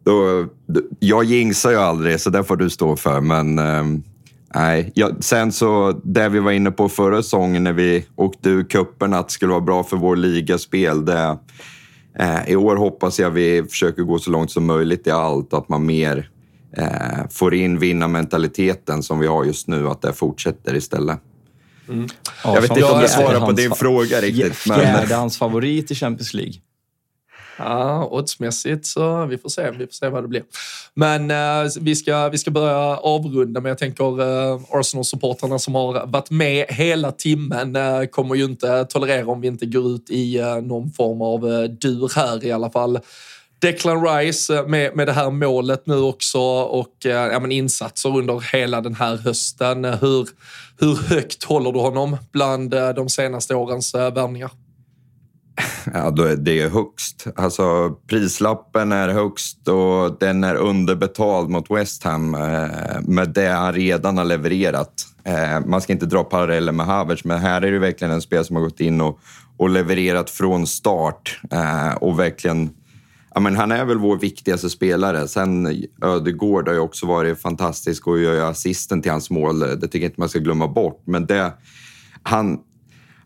[0.04, 0.46] då,
[1.00, 3.22] jag jinxar ju aldrig, så det får du stå för.
[3.22, 3.84] Men eh,
[4.56, 8.64] nej, jag, sen så, det vi var inne på förra säsongen när vi åkte ur
[8.64, 11.06] cupen, att det skulle vara bra för vår ligaspel.
[11.06, 11.38] Det,
[12.20, 15.70] eh, I år hoppas jag vi försöker gå så långt som möjligt i allt, att
[15.70, 16.30] man mer
[16.78, 21.20] eh, får in vinnarmentaliteten som vi har just nu, att det fortsätter istället.
[21.90, 22.08] Mm.
[22.44, 24.56] jag vet inte om det svarar på din fråga riktigt.
[24.56, 26.54] Fjärde hans favorit i Champions League.
[27.66, 30.44] Ja, oddsmässigt så vi får se, vi får se vad det blir.
[30.94, 36.06] Men eh, vi, ska, vi ska börja avrunda, men jag tänker eh, Arsenal-supportrarna som har
[36.08, 40.40] varit med hela timmen eh, kommer ju inte tolerera om vi inte går ut i
[40.40, 43.00] eh, någon form av eh, dur här i alla fall.
[43.62, 48.18] Declan Rice eh, med, med det här målet nu också och eh, ja, men insatser
[48.18, 49.86] under hela den här hösten.
[49.86, 50.28] Hur,
[50.80, 54.52] hur högt håller du honom bland eh, de senaste årens eh, värvningar?
[55.94, 57.28] Ja, då är det högst.
[57.36, 63.74] Alltså, prislappen är högst och den är underbetald mot West Ham eh, med det han
[63.74, 64.94] redan har levererat.
[65.24, 68.46] Eh, man ska inte dra paralleller med Havertz, men här är det verkligen en spelare
[68.46, 69.20] som har gått in och,
[69.58, 72.70] och levererat från start eh, och verkligen
[73.34, 75.28] Ja, men han är väl vår viktigaste spelare.
[75.28, 79.60] Sen Ödegård har ju också varit fantastisk och gör assisten till hans mål.
[79.60, 81.04] Det tycker jag inte man ska glömma bort.
[81.06, 81.54] Men det,
[82.24, 82.60] han,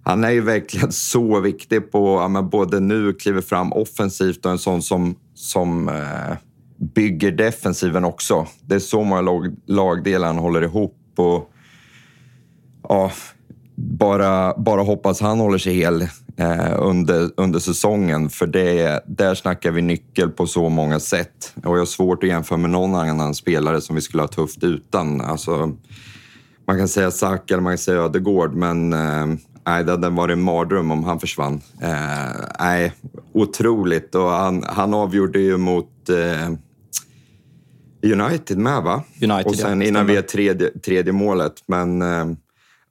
[0.05, 4.57] han är ju verkligen så viktig på, ja, både nu kliver fram offensivt och en
[4.57, 6.37] sån som, som eh,
[6.77, 8.47] bygger defensiven också.
[8.61, 10.97] Det är så många lag, lagdelar han håller ihop.
[11.15, 11.51] Och,
[12.89, 13.11] ja,
[13.75, 16.01] bara, bara hoppas han håller sig hel
[16.37, 18.29] eh, under, under säsongen.
[18.29, 21.53] För det, där snackar vi nyckel på så många sätt.
[21.55, 24.63] Och jag har svårt att jämföra med någon annan spelare som vi skulle ha tufft
[24.63, 25.21] utan.
[25.21, 25.71] Alltså,
[26.67, 29.25] man kan säga Saka eller man kan säga Ödegård, men eh,
[29.65, 31.61] nej, det hade varit en mardröm om han försvann.
[31.81, 32.93] Eh, nej,
[33.33, 34.15] otroligt.
[34.15, 36.51] Och han, han avgjorde ju mot eh,
[38.11, 39.03] United med, va?
[39.21, 41.53] United, Och sen ja, innan vi är tredje, tredje målet.
[41.67, 42.25] Men eh,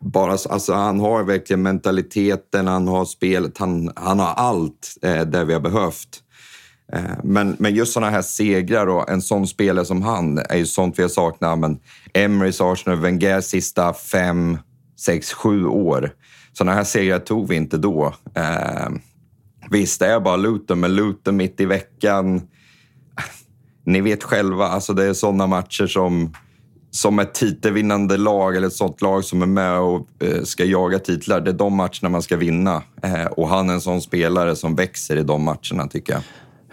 [0.01, 5.45] bara, alltså, han har verkligen mentaliteten, han har spelet, han, han har allt eh, det
[5.45, 6.21] vi har behövt.
[6.93, 10.67] Eh, Men, men just såna här segrar och en sån spelare som han är ju
[10.67, 11.59] sånt vi har saknat.
[11.59, 11.79] Men
[12.15, 14.59] Emrys Arsenal, Wenger sista fem,
[15.01, 16.11] sex, sju år.
[16.59, 18.15] Sådana här segrar tog vi inte då.
[18.35, 18.89] Eh,
[19.71, 22.43] visst, det är bara Luton, men Luton mitt i veckan.
[23.87, 26.33] Ni vet själva, alltså det är sådana matcher som
[26.95, 30.99] som ett titelvinnande lag eller ett sånt lag som är med och eh, ska jaga
[30.99, 31.41] titlar.
[31.41, 32.83] Det är de matcherna man ska vinna.
[33.03, 36.23] Eh, och han är en sån spelare som växer i de matcherna tycker jag.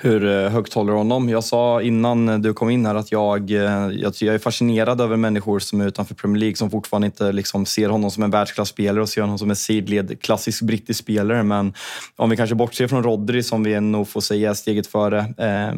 [0.03, 1.29] Hur eh, högt håller du honom?
[1.29, 5.17] Jag sa innan du kom in här att jag, eh, jag, jag är fascinerad över
[5.17, 9.01] människor som är utanför Premier League som fortfarande inte liksom ser honom som en världsklasspelare
[9.01, 11.43] och ser honom som en sidled klassisk brittisk spelare.
[11.43, 11.73] Men
[12.15, 15.19] om vi kanske bortser från Rodri som vi nog får säga är steget före.
[15.19, 15.73] Eh,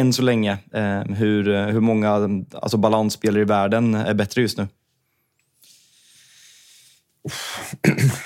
[0.00, 4.58] än så länge, eh, hur, eh, hur många alltså balansspelare i världen är bättre just
[4.58, 4.68] nu?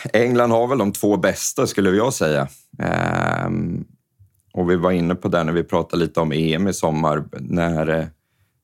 [0.13, 2.49] England har väl de två bästa skulle jag säga.
[2.79, 3.85] Ehm,
[4.53, 7.25] och vi var inne på det när vi pratade lite om EM i sommar.
[7.41, 8.05] När eh,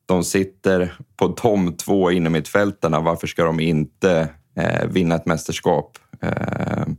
[0.07, 5.99] de sitter på de två innermittfältarna, varför ska de inte eh, vinna ett mästerskap?
[6.21, 6.97] Ehm,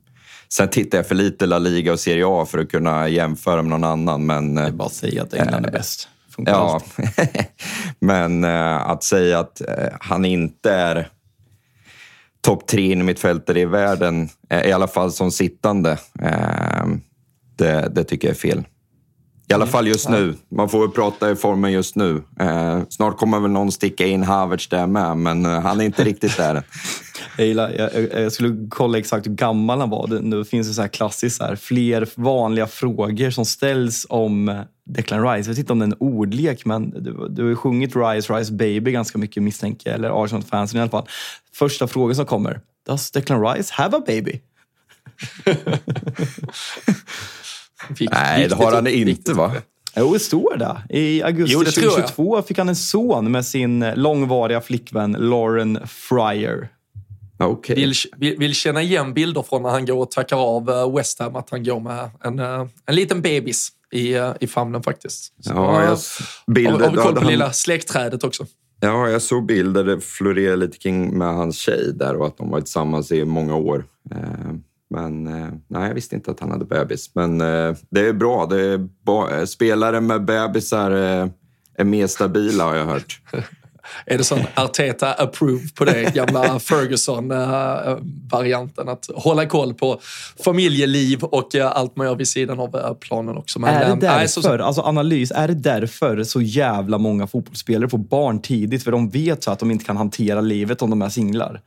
[0.49, 3.69] sen tittar jag för lite La Liga och Serie A för att kunna jämföra med
[3.69, 4.25] någon annan.
[4.25, 6.09] Men, Det eh, är bara att säga att England är bäst.
[6.35, 6.81] Funkar Ja,
[7.99, 11.09] men eh, att säga att eh, han inte är
[12.41, 13.09] topp tre in
[13.55, 16.85] i världen, eh, i alla fall som sittande, eh,
[17.55, 18.63] det, det tycker jag är fel.
[19.51, 20.35] I alla fall just nu.
[20.49, 22.23] Man får väl prata i formen just nu.
[22.39, 26.03] Eh, snart kommer väl någon sticka in Havertz där med, men eh, han är inte
[26.03, 26.63] riktigt där.
[27.37, 30.07] Jag, gillar, jag, jag, skulle kolla exakt hur gammal han var.
[30.07, 34.63] Det, nu finns det så här klassiskt, så här, fler vanliga frågor som ställs om
[34.85, 35.49] Declan Rice.
[35.49, 38.33] Jag vet inte om det är en ordlek, men du, du har ju sjungit Rise,
[38.33, 41.07] Rise Baby ganska mycket misstänker eller Arsenal-fansen i alla fall.
[41.55, 44.39] Första frågan som kommer, Does Declan Rice have a baby?
[47.89, 49.51] Vikt- Nej, det har han inte, va?
[49.95, 50.97] Jo, det står det.
[50.97, 51.93] I augusti Jo, det tror jag.
[51.93, 56.69] 2022 fick han en son med sin långvariga flickvän Lauren Fryer.
[57.39, 57.75] Okej.
[57.75, 61.19] Vill, vill, vill känna igen bilder från när han går och tackar av eh, West
[61.19, 65.33] Ham, att han går med en, eh, en liten bebis i, eh, i famnen faktiskt.
[65.39, 65.97] Så, Ja, jag,
[66.55, 68.45] bilder, har vi koll på han- lilla släktträdet också.
[68.81, 72.49] Ja, jag såg bilder det florerar lite kring med hans tjej där och att de
[72.49, 73.85] varit tillsammans i många år.
[74.89, 77.11] Men eh, nej, jag visste inte att han hade bebis.
[77.15, 78.45] Men eh, det är bra.
[78.45, 78.87] Det är
[79.39, 80.91] eh, spelare med bebisar
[81.77, 83.21] är mer stabila har jag hört.
[84.05, 86.15] Är det sån Arteta approve på det?
[86.15, 86.59] Gamla
[87.59, 88.89] Ferguson-varianten.
[88.89, 89.99] Att hålla koll på
[90.45, 93.59] familjeliv och allt man gör vid sidan av planen också.
[93.59, 97.27] Men, är det eh, nej, därför, så- alltså analys, är det därför så jävla många
[97.27, 98.83] fotbollsspelare får barn tidigt?
[98.83, 101.61] För de vet så att de inte kan hantera livet om de är singlar.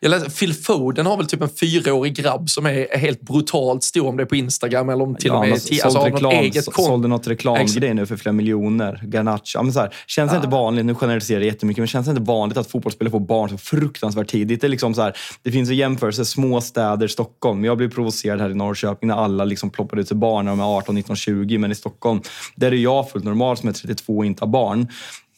[0.00, 4.06] Jag läste, Phil Foden har väl typ en fyraårig grabb som är helt brutalt stor,
[4.08, 6.32] om det är på Instagram eller om till och han med alltså, har något reklam,
[6.32, 9.00] eget så- sålde något reklamgrej nu för flera miljoner.
[9.04, 9.42] Garnacho.
[9.54, 12.10] Ja, men så här, känns det inte vanligt, nu generaliserar jag jättemycket, men känns det
[12.10, 14.60] inte vanligt att fotbollsspelare får barn så fruktansvärt tidigt?
[14.60, 17.64] Det, är liksom så här, det finns en jämförelse, små städer, Stockholm.
[17.64, 20.60] Jag blev provocerad här i Norrköping när alla liksom ploppade ut sig barn när de
[20.60, 21.58] är 18, 19, 20.
[21.58, 22.20] Men i Stockholm,
[22.56, 24.88] där är jag fullt normal som är 32 och inte har barn.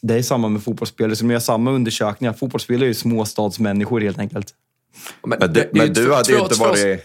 [0.03, 2.33] Det är samma med fotbollsspelare som gör samma undersökningar.
[2.33, 4.55] Fotbollsspelare är ju småstadsmänniskor helt enkelt.
[5.27, 7.01] Men, du, det- det är men ju du hade ju inte varit...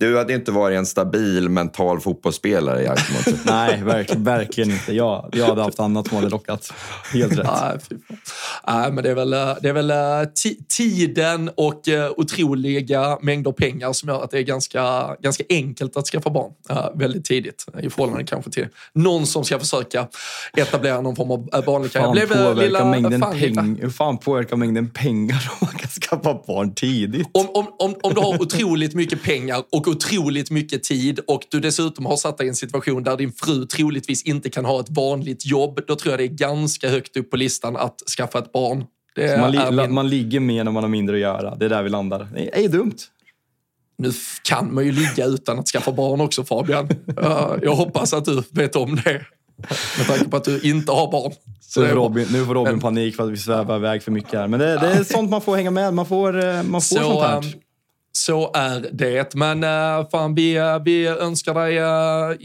[0.00, 3.32] Du hade inte varit en stabil mental fotbollsspelare, Jarkmo.
[3.46, 4.94] Nej, verkligen, verkligen inte.
[4.94, 6.72] Jag, jag hade haft annat som hade lockat.
[7.12, 7.46] Helt rätt.
[7.46, 7.78] Nej.
[8.66, 13.52] Nej, men det är väl, det är väl eh, ti- tiden och eh, otroliga mängder
[13.52, 17.66] pengar som gör att det är ganska, ganska enkelt att skaffa barn eh, väldigt tidigt
[17.82, 20.06] i förhållande kanske till någon som ska försöka
[20.56, 22.06] etablera någon form av vanlig karriär.
[22.06, 25.90] Fan Blev, påverkar, lilla- mängden fan, peng, hur fan påverkar mängden pengar om man kan
[25.90, 27.26] skaffa barn tidigt?
[27.32, 31.60] Om, om, om, om du har otroligt mycket pengar och otroligt mycket tid och du
[31.60, 34.90] dessutom har satt dig i en situation där din fru troligtvis inte kan ha ett
[34.90, 38.52] vanligt jobb, då tror jag det är ganska högt upp på listan att skaffa ett
[38.52, 38.84] barn.
[39.38, 41.54] Man, li, min- man ligger mer när man har mindre att göra.
[41.56, 42.28] Det är där vi landar.
[42.34, 42.96] Det är dumt.
[43.98, 44.12] Nu
[44.44, 46.88] kan man ju ligga utan att skaffa barn också Fabian.
[47.62, 49.22] Jag hoppas att du vet om det.
[49.98, 51.32] Med tanke på att du inte har barn.
[51.60, 51.94] Så Nu får.
[51.94, 54.48] Robin, nu får Robin Men- panik för att vi svävar iväg för mycket här.
[54.48, 55.94] Men det, det är sånt man får hänga med.
[55.94, 57.44] Man får, eh, man får sånt Så, här.
[58.16, 59.34] Så är det.
[59.34, 61.74] Men uh, fan, vi, eh, vi önskar dig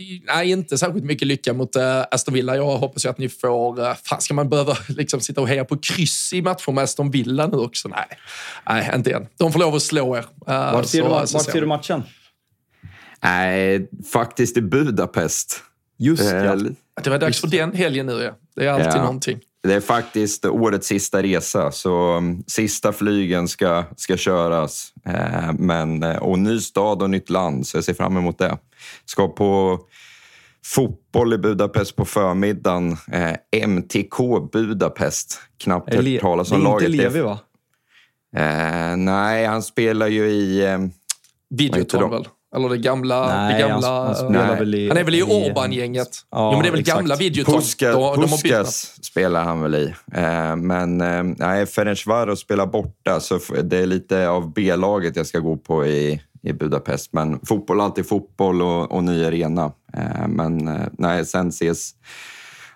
[0.02, 2.56] i- nej, inte särskilt mycket lycka mot uh, Aston Villa.
[2.56, 3.80] Jag hoppas ju att ni får...
[3.80, 7.12] Uh, fan, ska man behöva liksom, sitta och heja på kryss i matcher med Aston
[7.12, 7.88] Villa nu också?
[7.88, 8.08] Nej,
[8.70, 9.28] nej inte än.
[9.38, 10.20] De får lov att slå er.
[10.20, 12.04] Uh, Vart ser, så- du, så vart ser du matchen?
[13.24, 15.64] Nej, faktiskt i Budapest.
[15.98, 16.56] Just ja.
[17.04, 18.22] Det var dags för den helgen nu.
[18.24, 18.32] Ja.
[18.56, 18.98] Det är alltid Ja.
[19.02, 19.40] någonting.
[19.64, 24.94] Det är faktiskt årets sista resa, så um, sista flygen ska, ska köras.
[25.06, 28.58] Eh, men, eh, och ny stad och nytt land, så jag ser fram emot det.
[29.06, 29.80] Ska på
[30.66, 32.98] fotboll i Budapest på förmiddagen.
[33.12, 34.18] Eh, MTK
[34.52, 35.40] Budapest.
[35.58, 36.90] Knappt Är Le- hört talas det om är laget.
[36.90, 37.40] inte Levi va?
[38.98, 40.66] Nej, han spelar ju i...
[40.66, 40.80] Eh,
[42.00, 42.12] de?
[42.12, 42.28] väl?
[42.56, 43.28] Eller det gamla...
[43.28, 44.60] Nej, det gamla han, han spelar Nej.
[44.60, 44.88] väl i...
[44.88, 46.10] han är väl i i- Orban-gänget?
[46.32, 46.98] Ja, jo, men det är väl exakt.
[46.98, 47.56] gamla Videotron?
[47.56, 48.28] Puska, De-.
[48.28, 49.94] Puskas spelar han väl i.
[50.14, 55.40] Eh, men eh, nej, Ferencvaros spelar borta, så det är lite av B-laget jag ska
[55.40, 57.14] gå på i, i Budapest.
[57.14, 59.72] Men fotboll är alltid fotboll och, och ny arena.
[59.94, 61.92] Eh, men eh, nej, sen ses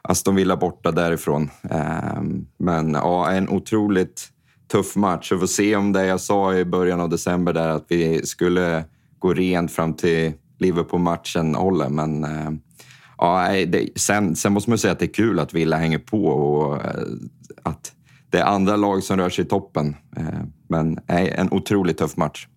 [0.01, 1.49] Aston Villa borta därifrån.
[1.69, 2.21] Eh,
[2.59, 4.27] men ja, en otroligt
[4.71, 5.31] tuff match.
[5.31, 8.83] Vi får se om det jag sa i början av december där att vi skulle
[9.19, 11.89] gå rent fram till Liverpool-matchen håller.
[11.89, 12.51] Men eh,
[13.17, 16.25] ja, det, sen, sen måste man säga att det är kul att Villa hänger på
[16.25, 17.03] och eh,
[17.63, 17.91] att
[18.29, 19.95] det är andra lag som rör sig i toppen.
[20.17, 20.23] Eh,
[20.67, 22.47] men nej, en otroligt tuff match.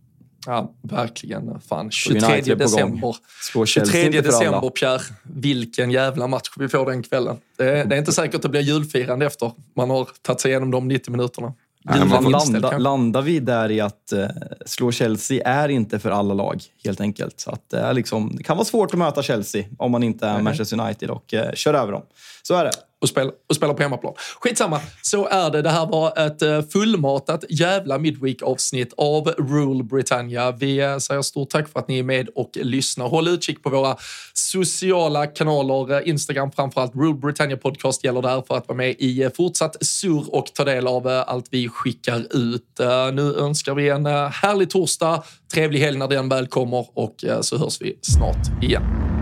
[0.46, 1.60] Ja, verkligen.
[1.60, 2.58] Fan, United 23 är på gång.
[2.58, 3.16] december.
[3.52, 4.46] Slår Chelsea 23 inte för alla.
[4.46, 5.00] december, Pierre.
[5.22, 7.36] Vilken jävla match vi får den kvällen.
[7.58, 10.50] Det är, det är inte säkert att det blir julfirande efter man har tagit sig
[10.50, 11.54] igenom de 90 minuterna.
[12.30, 14.26] Landa, landar vi där i att eh,
[14.66, 17.40] slå Chelsea är inte för alla lag, helt enkelt.
[17.40, 20.26] Så att det, är liksom, det kan vara svårt att möta Chelsea om man inte
[20.26, 22.02] är Manchester United och eh, kör över dem.
[22.42, 24.14] Så är det och spela, och spela på hemmaplan.
[24.40, 25.62] Skitsamma, så är det.
[25.62, 30.50] Det här var ett eh, fullmatat jävla midweek-avsnitt av Rule Britannia.
[30.50, 33.08] Vi eh, säger stort tack för att ni är med och lyssnar.
[33.08, 33.96] Håll utkik på våra
[34.34, 35.92] sociala kanaler.
[35.92, 36.94] Eh, Instagram framförallt.
[36.94, 40.86] Rule Britannia Podcast gäller där för att vara med i fortsatt surr och ta del
[40.86, 42.80] av allt vi skickar ut.
[43.12, 45.22] Nu önskar vi en härlig torsdag,
[45.54, 49.17] trevlig helg när den väl kommer och så hörs vi snart igen.